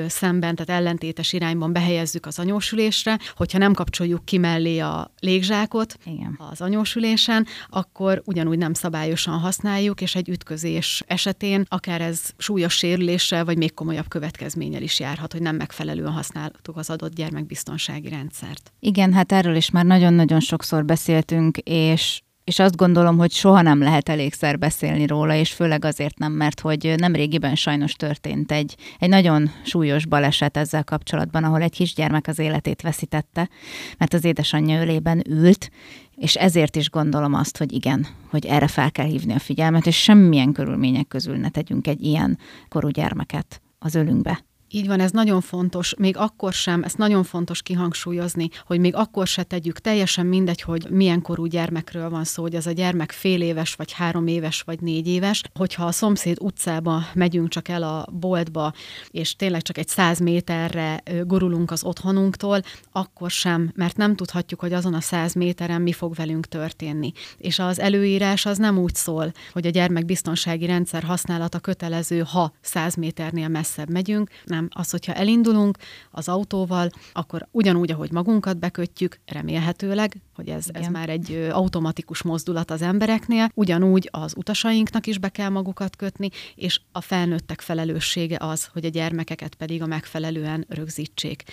szemben, 0.07 0.55
tehát 0.55 0.81
ellentétes 0.81 1.33
irányban 1.33 1.73
behelyezzük 1.73 2.25
az 2.25 2.39
anyósülésre, 2.39 3.19
hogyha 3.35 3.57
nem 3.57 3.73
kapcsoljuk 3.73 4.25
ki 4.25 4.37
mellé 4.37 4.79
a 4.79 5.11
légzsákot 5.19 5.97
Igen. 6.05 6.39
az 6.51 6.61
anyósülésen, 6.61 7.47
akkor 7.69 8.21
ugyanúgy 8.25 8.57
nem 8.57 8.73
szabályosan 8.73 9.39
használjuk, 9.39 10.01
és 10.01 10.15
egy 10.15 10.29
ütközés 10.29 11.03
esetén 11.07 11.65
akár 11.69 12.01
ez 12.01 12.21
súlyos 12.37 12.73
sérüléssel, 12.73 13.45
vagy 13.45 13.57
még 13.57 13.73
komolyabb 13.73 14.07
következménnyel 14.07 14.81
is 14.81 14.99
járhat, 14.99 15.31
hogy 15.31 15.41
nem 15.41 15.55
megfelelően 15.55 16.11
használtuk 16.11 16.77
az 16.77 16.89
adott 16.89 17.13
gyermekbiztonsági 17.13 18.09
rendszert. 18.09 18.71
Igen, 18.79 19.13
hát 19.13 19.26
erről 19.31 19.55
is 19.55 19.69
már 19.69 19.85
nagyon-nagyon 19.85 20.39
sokszor 20.39 20.85
beszéltünk, 20.85 21.57
és 21.57 22.21
és 22.47 22.59
azt 22.59 22.75
gondolom, 22.75 23.17
hogy 23.17 23.31
soha 23.31 23.61
nem 23.61 23.79
lehet 23.79 24.09
elégszer 24.09 24.59
beszélni 24.59 25.05
róla, 25.05 25.33
és 25.35 25.53
főleg 25.53 25.85
azért 25.85 26.17
nem, 26.17 26.31
mert 26.31 26.59
hogy 26.59 26.93
nem 26.97 27.15
régiben 27.15 27.55
sajnos 27.55 27.93
történt 27.93 28.51
egy, 28.51 28.75
egy 28.99 29.09
nagyon 29.09 29.51
súlyos 29.63 30.05
baleset 30.05 30.57
ezzel 30.57 30.83
kapcsolatban, 30.83 31.43
ahol 31.43 31.61
egy 31.61 31.71
kisgyermek 31.71 32.27
az 32.27 32.39
életét 32.39 32.81
veszítette, 32.81 33.49
mert 33.97 34.13
az 34.13 34.23
édesanyja 34.23 34.81
ölében 34.81 35.21
ült, 35.29 35.69
és 36.15 36.35
ezért 36.35 36.75
is 36.75 36.89
gondolom 36.89 37.33
azt, 37.33 37.57
hogy 37.57 37.71
igen, 37.71 38.07
hogy 38.29 38.45
erre 38.45 38.67
fel 38.67 38.91
kell 38.91 39.07
hívni 39.07 39.33
a 39.33 39.39
figyelmet, 39.39 39.85
és 39.85 40.01
semmilyen 40.01 40.51
körülmények 40.51 41.07
közül 41.07 41.35
ne 41.35 41.49
tegyünk 41.49 41.87
egy 41.87 42.03
ilyen 42.03 42.37
korú 42.69 42.87
gyermeket 42.87 43.61
az 43.79 43.95
ölünkbe. 43.95 44.46
Így 44.69 44.87
van, 44.87 44.99
ez 44.99 45.11
nagyon 45.11 45.41
fontos, 45.41 45.93
még 45.97 46.17
akkor 46.17 46.53
sem, 46.53 46.83
ezt 46.83 46.97
nagyon 46.97 47.23
fontos 47.23 47.61
kihangsúlyozni, 47.61 48.49
hogy 48.65 48.79
még 48.79 48.95
akkor 48.95 49.27
se 49.27 49.43
tegyük 49.43 49.79
teljesen 49.79 50.25
mindegy, 50.25 50.61
hogy 50.61 50.87
milyen 50.89 51.21
korú 51.21 51.45
gyermekről 51.45 52.09
van 52.09 52.23
szó, 52.23 52.41
hogy 52.41 52.55
az 52.55 52.67
a 52.67 52.71
gyermek 52.71 53.11
fél 53.11 53.41
éves, 53.41 53.73
vagy 53.73 53.91
három 53.91 54.27
éves, 54.27 54.61
vagy 54.61 54.81
négy 54.81 55.07
éves, 55.07 55.41
hogyha 55.53 55.85
a 55.85 55.91
szomszéd 55.91 56.37
utcába 56.41 57.05
megyünk 57.13 57.49
csak 57.49 57.67
el 57.67 57.83
a 57.83 58.07
boltba, 58.11 58.73
és 59.11 59.35
tényleg 59.35 59.61
csak 59.61 59.77
egy 59.77 59.87
száz 59.87 60.19
méterre 60.19 61.03
gurulunk 61.23 61.71
az 61.71 61.83
otthonunktól, 61.83 62.61
akkor 62.91 63.31
sem, 63.31 63.71
mert 63.75 63.97
nem 63.97 64.15
tudhatjuk, 64.15 64.59
hogy 64.59 64.73
azon 64.73 64.93
a 64.93 65.01
száz 65.01 65.33
méteren 65.33 65.81
mi 65.81 65.91
fog 65.91 66.15
velünk 66.15 66.45
történni. 66.45 67.11
És 67.37 67.59
az 67.59 67.79
előírás 67.79 68.45
az 68.45 68.57
nem 68.57 68.77
úgy 68.77 68.95
szól, 68.95 69.31
hogy 69.53 69.65
a 69.67 69.69
gyermekbiztonsági 69.69 70.65
rendszer 70.65 71.03
használata 71.03 71.59
kötelező, 71.59 72.19
ha 72.19 72.53
száz 72.61 72.95
méternél 72.95 73.47
messzebb 73.47 73.89
megyünk, 73.89 74.29
nem. 74.57 74.67
Az, 74.71 74.89
hogyha 74.89 75.13
elindulunk 75.13 75.77
az 76.11 76.27
autóval, 76.27 76.89
akkor 77.13 77.47
ugyanúgy, 77.51 77.91
ahogy 77.91 78.11
magunkat 78.11 78.57
bekötjük, 78.57 79.19
remélhetőleg, 79.25 80.15
hogy 80.37 80.49
ez, 80.49 80.65
ez 80.71 80.87
már 80.87 81.09
egy 81.09 81.47
automatikus 81.51 82.21
mozdulat 82.21 82.71
az 82.71 82.81
embereknél, 82.81 83.49
ugyanúgy 83.53 84.09
az 84.11 84.33
utasainknak 84.37 85.07
is 85.07 85.17
be 85.17 85.29
kell 85.29 85.49
magukat 85.49 85.95
kötni, 85.95 86.29
és 86.55 86.81
a 86.91 87.01
felnőttek 87.01 87.61
felelőssége 87.61 88.37
az, 88.39 88.69
hogy 88.73 88.85
a 88.85 88.89
gyermekeket 88.89 89.55
pedig 89.55 89.81
a 89.81 89.85
megfelelően 89.85 90.65
rögzítsék. 90.69 91.43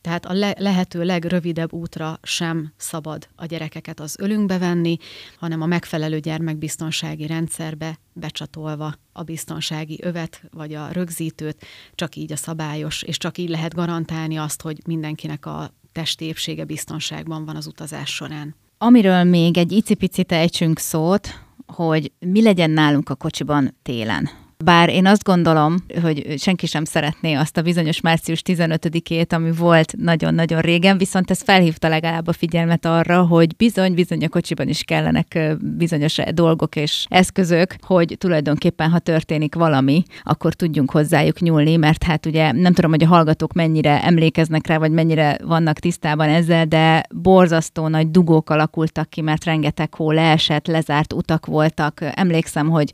Tehát 0.00 0.26
a 0.26 0.32
le- 0.32 0.54
lehető 0.58 1.04
legrövidebb 1.04 1.72
útra 1.72 2.18
sem 2.22 2.72
szabad 2.76 3.28
a 3.36 3.46
gyerekeket 3.46 4.00
az 4.00 4.16
ölünkbe 4.18 4.58
venni, 4.58 4.96
hanem 5.38 5.62
a 5.62 5.66
megfelelő 5.66 6.18
gyermekbiztonsági 6.18 7.26
rendszerbe 7.26 7.98
becsatolva 8.12 8.94
a 9.12 9.22
biztonsági 9.22 9.98
övet 10.02 10.42
vagy 10.50 10.74
a 10.74 10.88
rögzítőt, 10.92 11.66
csak 11.94 12.16
így 12.16 12.32
a 12.32 12.36
szabályos, 12.36 13.02
és 13.02 13.16
csak 13.16 13.38
így 13.38 13.48
lehet 13.48 13.74
garantálni 13.74 14.36
azt, 14.36 14.62
hogy 14.62 14.78
mindenkinek 14.86 15.46
a 15.46 15.74
testi 16.00 16.24
épsége 16.24 16.64
biztonságban 16.64 17.44
van 17.44 17.56
az 17.56 17.66
utazás 17.66 18.14
során. 18.14 18.54
Amiről 18.78 19.24
még 19.24 19.58
egy 19.58 19.72
icipicit 19.72 20.32
ejtsünk 20.32 20.78
szót, 20.78 21.28
hogy 21.66 22.12
mi 22.18 22.42
legyen 22.42 22.70
nálunk 22.70 23.08
a 23.08 23.14
kocsiban 23.14 23.76
télen. 23.82 24.28
Bár 24.64 24.88
én 24.88 25.06
azt 25.06 25.22
gondolom, 25.22 25.74
hogy 26.02 26.34
senki 26.38 26.66
sem 26.66 26.84
szeretné 26.84 27.34
azt 27.34 27.56
a 27.56 27.62
bizonyos 27.62 28.00
március 28.00 28.42
15-ét, 28.44 29.32
ami 29.32 29.52
volt 29.52 29.94
nagyon-nagyon 29.96 30.60
régen, 30.60 30.98
viszont 30.98 31.30
ez 31.30 31.42
felhívta 31.42 31.88
legalább 31.88 32.26
a 32.26 32.32
figyelmet 32.32 32.84
arra, 32.84 33.22
hogy 33.22 33.56
bizony-bizony 33.56 34.24
a 34.24 34.28
kocsiban 34.28 34.68
is 34.68 34.82
kellenek 34.82 35.38
bizonyos 35.76 36.18
dolgok 36.34 36.76
és 36.76 37.06
eszközök, 37.08 37.74
hogy 37.86 38.14
tulajdonképpen, 38.18 38.90
ha 38.90 38.98
történik 38.98 39.54
valami, 39.54 40.02
akkor 40.22 40.54
tudjunk 40.54 40.90
hozzájuk 40.90 41.40
nyúlni, 41.40 41.76
mert 41.76 42.02
hát 42.02 42.26
ugye 42.26 42.52
nem 42.52 42.72
tudom, 42.72 42.90
hogy 42.90 43.04
a 43.04 43.08
hallgatók 43.08 43.52
mennyire 43.52 44.02
emlékeznek 44.02 44.66
rá, 44.66 44.78
vagy 44.78 44.90
mennyire 44.90 45.38
vannak 45.44 45.78
tisztában 45.78 46.28
ezzel, 46.28 46.66
de 46.66 47.02
borzasztó 47.14 47.88
nagy 47.88 48.10
dugók 48.10 48.50
alakultak 48.50 49.10
ki, 49.10 49.20
mert 49.20 49.44
rengeteg 49.44 49.94
hó 49.94 50.10
leesett, 50.10 50.66
lezárt 50.66 51.12
utak 51.12 51.46
voltak. 51.46 52.00
Emlékszem, 52.14 52.68
hogy 52.68 52.90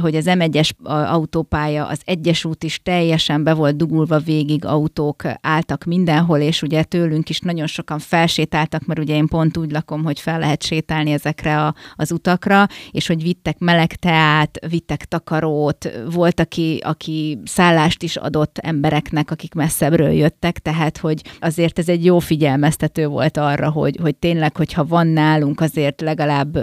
hogy 0.00 0.14
az 0.14 0.24
M1-es 0.28 0.70
autópálya, 0.84 1.86
az 1.86 2.00
egyes 2.04 2.44
út 2.44 2.64
is 2.64 2.82
teljesen 2.82 3.42
be 3.44 3.54
volt 3.54 3.76
dugulva 3.76 4.18
végig, 4.18 4.64
autók 4.64 5.22
álltak 5.40 5.84
mindenhol, 5.84 6.38
és 6.38 6.62
ugye 6.62 6.82
tőlünk 6.82 7.28
is 7.28 7.40
nagyon 7.40 7.66
sokan 7.66 7.98
felsétáltak, 7.98 8.86
mert 8.86 9.00
ugye 9.00 9.14
én 9.14 9.26
pont 9.26 9.56
úgy 9.56 9.70
lakom, 9.70 10.04
hogy 10.04 10.20
fel 10.20 10.38
lehet 10.38 10.62
sétálni 10.62 11.10
ezekre 11.10 11.62
a, 11.62 11.74
az 11.94 12.12
utakra, 12.12 12.66
és 12.90 13.06
hogy 13.06 13.22
vittek 13.22 13.58
meleg 13.58 13.94
teát, 13.94 14.58
vittek 14.68 15.04
takarót, 15.04 15.90
volt, 16.10 16.40
aki, 16.40 16.80
aki 16.82 17.38
szállást 17.44 18.02
is 18.02 18.16
adott 18.16 18.58
embereknek, 18.58 19.30
akik 19.30 19.54
messzebbről 19.54 20.10
jöttek, 20.10 20.58
tehát, 20.58 20.98
hogy 20.98 21.22
azért 21.40 21.78
ez 21.78 21.88
egy 21.88 22.04
jó 22.04 22.18
figyelmeztető 22.18 23.06
volt 23.06 23.36
arra, 23.36 23.70
hogy, 23.70 23.98
hogy 24.02 24.16
tényleg, 24.16 24.56
hogyha 24.56 24.84
van 24.84 25.06
nálunk 25.06 25.60
azért 25.60 26.00
legalább 26.00 26.58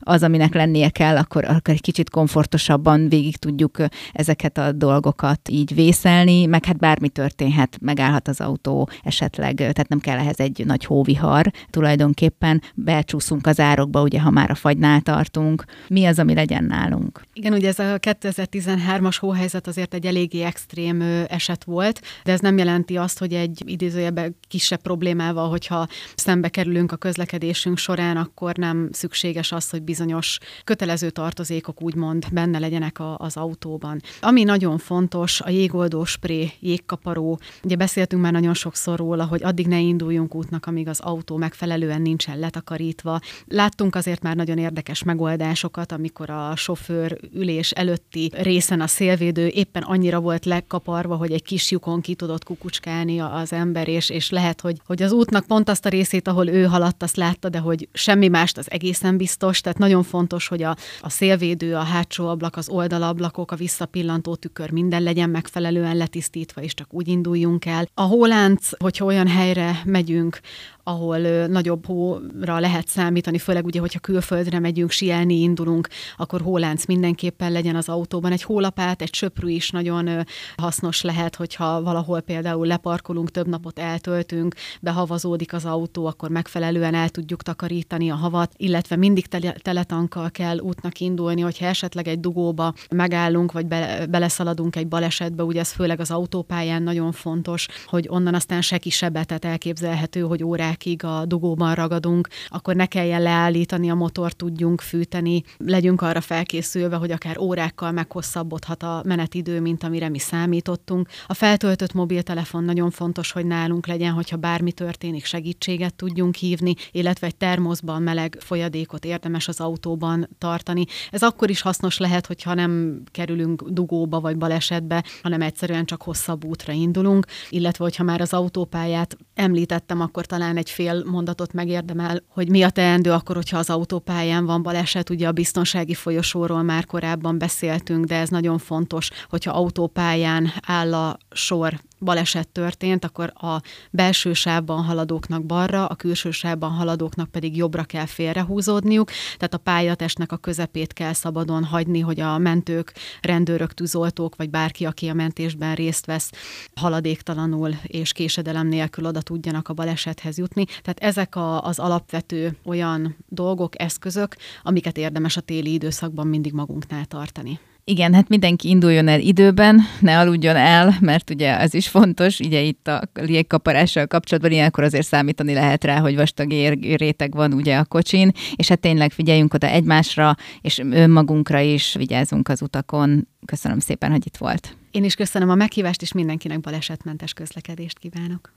az, 0.00 0.22
aminek 0.22 0.54
lennie 0.54 0.88
kell, 0.88 1.16
akkor, 1.16 1.44
akkor 1.44 1.74
egy 1.74 1.80
kicsit 1.80 2.10
komfortos 2.10 2.65
gyorsabban 2.66 3.08
végig 3.08 3.36
tudjuk 3.36 3.76
ezeket 4.12 4.58
a 4.58 4.72
dolgokat 4.72 5.48
így 5.48 5.74
vészelni, 5.74 6.46
meg 6.46 6.64
hát 6.64 6.78
bármi 6.78 7.08
történhet, 7.08 7.78
megállhat 7.80 8.28
az 8.28 8.40
autó 8.40 8.88
esetleg, 9.02 9.54
tehát 9.54 9.88
nem 9.88 10.00
kell 10.00 10.18
ehhez 10.18 10.40
egy 10.40 10.62
nagy 10.66 10.84
hóvihar, 10.84 11.50
tulajdonképpen 11.70 12.62
becsúszunk 12.74 13.46
az 13.46 13.60
árokba, 13.60 14.02
ugye, 14.02 14.20
ha 14.20 14.30
már 14.30 14.50
a 14.50 14.54
fagynál 14.54 15.00
tartunk. 15.00 15.64
Mi 15.88 16.04
az, 16.04 16.18
ami 16.18 16.34
legyen 16.34 16.64
nálunk? 16.64 17.22
Igen, 17.32 17.52
ugye 17.52 17.68
ez 17.68 17.78
a 17.78 17.98
2013-as 17.98 19.16
hóhelyzet 19.20 19.66
azért 19.66 19.94
egy 19.94 20.06
eléggé 20.06 20.42
extrém 20.42 21.00
eset 21.28 21.64
volt, 21.64 22.00
de 22.24 22.32
ez 22.32 22.40
nem 22.40 22.58
jelenti 22.58 22.96
azt, 22.96 23.18
hogy 23.18 23.32
egy 23.32 23.62
idézőjebe 23.64 24.30
kisebb 24.48 24.80
problémával, 24.80 25.48
hogyha 25.48 25.86
szembe 26.14 26.48
kerülünk 26.48 26.92
a 26.92 26.96
közlekedésünk 26.96 27.78
során, 27.78 28.16
akkor 28.16 28.56
nem 28.56 28.88
szükséges 28.92 29.52
az, 29.52 29.70
hogy 29.70 29.82
bizonyos 29.82 30.38
kötelező 30.64 31.10
tartozékok 31.10 31.82
úgymond 31.82 32.26
benne 32.32 32.55
legyenek 32.58 32.98
a, 32.98 33.16
az 33.18 33.36
autóban. 33.36 34.00
Ami 34.20 34.42
nagyon 34.42 34.78
fontos, 34.78 35.40
a 35.40 35.50
jégoldó 35.50 36.04
spré, 36.04 36.50
jégkaparó. 36.60 37.38
Ugye 37.64 37.76
beszéltünk 37.76 38.22
már 38.22 38.32
nagyon 38.32 38.54
sokszor 38.54 38.98
róla, 38.98 39.24
hogy 39.24 39.42
addig 39.42 39.66
ne 39.66 39.78
induljunk 39.78 40.34
útnak, 40.34 40.66
amíg 40.66 40.88
az 40.88 41.00
autó 41.00 41.36
megfelelően 41.36 42.02
nincsen 42.02 42.38
letakarítva. 42.38 43.20
Láttunk 43.46 43.94
azért 43.94 44.22
már 44.22 44.36
nagyon 44.36 44.58
érdekes 44.58 45.02
megoldásokat, 45.02 45.92
amikor 45.92 46.30
a 46.30 46.56
sofőr 46.56 47.18
ülés 47.32 47.70
előtti 47.70 48.30
részen 48.34 48.80
a 48.80 48.86
szélvédő 48.86 49.46
éppen 49.46 49.82
annyira 49.82 50.20
volt 50.20 50.44
legkaparva, 50.44 51.16
hogy 51.16 51.32
egy 51.32 51.42
kis 51.42 51.70
lyukon 51.70 52.00
ki 52.00 52.14
tudott 52.14 52.44
kukucskálni 52.44 53.18
az 53.18 53.52
ember, 53.52 53.88
és, 53.88 54.10
és 54.10 54.30
lehet, 54.30 54.60
hogy, 54.60 54.76
hogy 54.86 55.02
az 55.02 55.12
útnak 55.12 55.46
pont 55.46 55.68
azt 55.68 55.86
a 55.86 55.88
részét, 55.88 56.28
ahol 56.28 56.48
ő 56.48 56.64
haladt, 56.64 57.02
azt 57.02 57.16
látta, 57.16 57.48
de 57.48 57.58
hogy 57.58 57.88
semmi 57.92 58.28
mást 58.28 58.58
az 58.58 58.70
egészen 58.70 59.16
biztos. 59.16 59.60
Tehát 59.60 59.78
nagyon 59.78 60.02
fontos, 60.02 60.48
hogy 60.48 60.62
a, 60.62 60.76
a 61.00 61.10
szélvédő, 61.10 61.74
a 61.74 61.82
hátsó 61.82 62.28
ablak, 62.28 62.45
az 62.52 62.68
oldalablakok, 62.68 63.50
a 63.50 63.56
visszapillantó 63.56 64.34
tükör 64.34 64.70
minden 64.70 65.02
legyen 65.02 65.30
megfelelően 65.30 65.96
letisztítva, 65.96 66.60
és 66.62 66.74
csak 66.74 66.94
úgy 66.94 67.08
induljunk 67.08 67.64
el. 67.64 67.88
A 67.94 68.02
hólánc, 68.02 68.68
hogyha 68.78 69.04
olyan 69.04 69.28
helyre 69.28 69.80
megyünk, 69.84 70.40
ahol 70.88 71.20
ö, 71.20 71.46
nagyobb 71.46 71.86
hóra 71.86 72.58
lehet 72.58 72.88
számítani, 72.88 73.38
főleg 73.38 73.64
ugye, 73.64 73.80
hogyha 73.80 73.98
külföldre 73.98 74.58
megyünk, 74.58 74.90
sielni 74.90 75.40
indulunk, 75.40 75.88
akkor 76.16 76.40
hólánc 76.40 76.84
mindenképpen 76.84 77.52
legyen 77.52 77.76
az 77.76 77.88
autóban. 77.88 78.32
Egy 78.32 78.42
hólapát, 78.42 79.02
egy 79.02 79.14
söprű 79.14 79.48
is 79.48 79.70
nagyon 79.70 80.06
ö, 80.06 80.20
hasznos 80.56 81.02
lehet, 81.02 81.36
hogyha 81.36 81.82
valahol 81.82 82.20
például 82.20 82.66
leparkolunk, 82.66 83.30
több 83.30 83.48
napot 83.48 83.78
eltöltünk, 83.78 84.54
behavazódik 84.80 85.52
az 85.52 85.64
autó, 85.64 86.06
akkor 86.06 86.28
megfelelően 86.28 86.94
el 86.94 87.08
tudjuk 87.08 87.42
takarítani 87.42 88.10
a 88.10 88.14
havat, 88.14 88.52
illetve 88.56 88.96
mindig 88.96 89.26
tele, 89.26 89.52
teletankkal 89.52 90.30
kell 90.30 90.58
útnak 90.58 91.00
indulni, 91.00 91.40
hogyha 91.40 91.66
esetleg 91.66 92.08
egy 92.08 92.20
dugóba 92.20 92.74
megállunk, 92.90 93.52
vagy 93.52 93.66
be, 93.66 94.06
beleszaladunk 94.10 94.76
egy 94.76 94.88
balesetbe, 94.88 95.42
ugye 95.42 95.60
ez 95.60 95.72
főleg 95.72 96.00
az 96.00 96.10
autópályán 96.10 96.82
nagyon 96.82 97.12
fontos, 97.12 97.66
hogy 97.86 98.06
onnan 98.08 98.34
aztán 98.34 98.62
se 98.62 98.78
kisebbet, 98.78 99.44
elképzelhető, 99.44 100.20
hogy 100.20 100.44
órák 100.44 100.75
órákig 100.76 101.04
a 101.04 101.24
dugóban 101.26 101.74
ragadunk, 101.74 102.28
akkor 102.48 102.74
ne 102.76 102.86
kelljen 102.86 103.22
leállítani 103.22 103.90
a 103.90 103.94
motor, 103.94 104.32
tudjunk 104.32 104.80
fűteni, 104.80 105.42
legyünk 105.58 106.02
arra 106.02 106.20
felkészülve, 106.20 106.96
hogy 106.96 107.10
akár 107.10 107.38
órákkal 107.38 107.92
meghosszabbodhat 107.92 108.82
a 108.82 109.02
menetidő, 109.04 109.60
mint 109.60 109.84
amire 109.84 110.08
mi 110.08 110.18
számítottunk. 110.18 111.08
A 111.26 111.34
feltöltött 111.34 111.92
mobiltelefon 111.92 112.64
nagyon 112.64 112.90
fontos, 112.90 113.32
hogy 113.32 113.46
nálunk 113.46 113.86
legyen, 113.86 114.12
hogyha 114.12 114.36
bármi 114.36 114.72
történik, 114.72 115.24
segítséget 115.24 115.94
tudjunk 115.94 116.34
hívni, 116.34 116.74
illetve 116.92 117.26
egy 117.26 117.36
termoszban 117.36 118.02
meleg 118.02 118.36
folyadékot 118.40 119.04
érdemes 119.04 119.48
az 119.48 119.60
autóban 119.60 120.28
tartani. 120.38 120.84
Ez 121.10 121.22
akkor 121.22 121.50
is 121.50 121.60
hasznos 121.60 121.98
lehet, 121.98 122.26
hogyha 122.26 122.54
nem 122.54 123.02
kerülünk 123.10 123.62
dugóba 123.68 124.20
vagy 124.20 124.36
balesetbe, 124.36 125.04
hanem 125.22 125.42
egyszerűen 125.42 125.84
csak 125.84 126.02
hosszabb 126.02 126.44
útra 126.44 126.72
indulunk, 126.72 127.26
illetve 127.50 127.84
hogyha 127.84 128.04
már 128.04 128.20
az 128.20 128.32
autópályát 128.32 129.16
említettem, 129.34 130.00
akkor 130.00 130.26
talán 130.26 130.56
egy 130.56 130.65
egy 130.66 130.72
fél 130.72 131.04
mondatot 131.04 131.52
megérdemel, 131.52 132.22
hogy 132.28 132.48
mi 132.48 132.62
a 132.62 132.70
teendő 132.70 133.12
akkor, 133.12 133.36
hogyha 133.36 133.58
az 133.58 133.70
autópályán 133.70 134.46
van 134.46 134.62
baleset. 134.62 135.10
Ugye 135.10 135.28
a 135.28 135.32
biztonsági 135.32 135.94
folyosóról 135.94 136.62
már 136.62 136.84
korábban 136.84 137.38
beszéltünk, 137.38 138.04
de 138.04 138.16
ez 138.16 138.28
nagyon 138.28 138.58
fontos, 138.58 139.10
hogyha 139.28 139.50
autópályán 139.50 140.52
áll 140.66 140.94
a 140.94 141.18
sor 141.30 141.80
baleset 141.98 142.48
történt, 142.48 143.04
akkor 143.04 143.32
a 143.34 143.62
belső 143.90 144.32
sávban 144.32 144.84
haladóknak 144.84 145.44
balra, 145.44 145.86
a 145.86 145.94
külső 145.94 146.30
sávban 146.30 146.70
haladóknak 146.70 147.30
pedig 147.30 147.56
jobbra 147.56 147.84
kell 147.84 148.06
félrehúzódniuk, 148.06 149.10
tehát 149.36 149.54
a 149.54 149.58
pályatestnek 149.58 150.32
a 150.32 150.36
közepét 150.36 150.92
kell 150.92 151.12
szabadon 151.12 151.64
hagyni, 151.64 152.00
hogy 152.00 152.20
a 152.20 152.38
mentők, 152.38 152.92
rendőrök, 153.20 153.74
tűzoltók, 153.74 154.36
vagy 154.36 154.50
bárki, 154.50 154.84
aki 154.84 155.08
a 155.08 155.14
mentésben 155.14 155.74
részt 155.74 156.06
vesz, 156.06 156.32
haladéktalanul 156.74 157.74
és 157.82 158.12
késedelem 158.12 158.66
nélkül 158.66 159.06
oda 159.06 159.20
tudjanak 159.20 159.68
a 159.68 159.74
balesethez 159.74 160.38
jutni. 160.38 160.64
Tehát 160.64 160.98
ezek 160.98 161.36
a, 161.36 161.62
az 161.62 161.78
alapvető 161.78 162.56
olyan 162.64 163.16
dolgok, 163.28 163.80
eszközök, 163.80 164.36
amiket 164.62 164.98
érdemes 164.98 165.36
a 165.36 165.40
téli 165.40 165.72
időszakban 165.72 166.26
mindig 166.26 166.52
magunknál 166.52 167.04
tartani. 167.04 167.58
Igen, 167.88 168.14
hát 168.14 168.28
mindenki 168.28 168.68
induljon 168.68 169.08
el 169.08 169.20
időben, 169.20 169.80
ne 170.00 170.18
aludjon 170.18 170.56
el, 170.56 170.96
mert 171.00 171.30
ugye 171.30 171.58
ez 171.58 171.74
is 171.74 171.88
fontos, 171.88 172.40
ugye 172.40 172.60
itt 172.60 172.88
a 172.88 173.02
légkaparással 173.14 174.06
kapcsolatban 174.06 174.52
ilyenkor 174.52 174.84
azért 174.84 175.06
számítani 175.06 175.52
lehet 175.52 175.84
rá, 175.84 176.00
hogy 176.00 176.16
vastag 176.16 176.52
ér, 176.52 176.78
réteg 176.96 177.34
van 177.34 177.52
ugye 177.52 177.76
a 177.76 177.84
kocsin, 177.84 178.32
és 178.56 178.68
hát 178.68 178.80
tényleg 178.80 179.12
figyeljünk 179.12 179.54
oda 179.54 179.66
egymásra, 179.66 180.36
és 180.60 180.78
önmagunkra 180.78 181.60
is 181.60 181.94
vigyázzunk 181.94 182.48
az 182.48 182.62
utakon. 182.62 183.28
Köszönöm 183.44 183.78
szépen, 183.78 184.10
hogy 184.10 184.26
itt 184.26 184.36
volt. 184.36 184.76
Én 184.90 185.04
is 185.04 185.14
köszönöm 185.14 185.50
a 185.50 185.54
meghívást, 185.54 186.02
és 186.02 186.12
mindenkinek 186.12 186.60
balesetmentes 186.60 187.32
közlekedést 187.32 187.98
kívánok. 187.98 188.52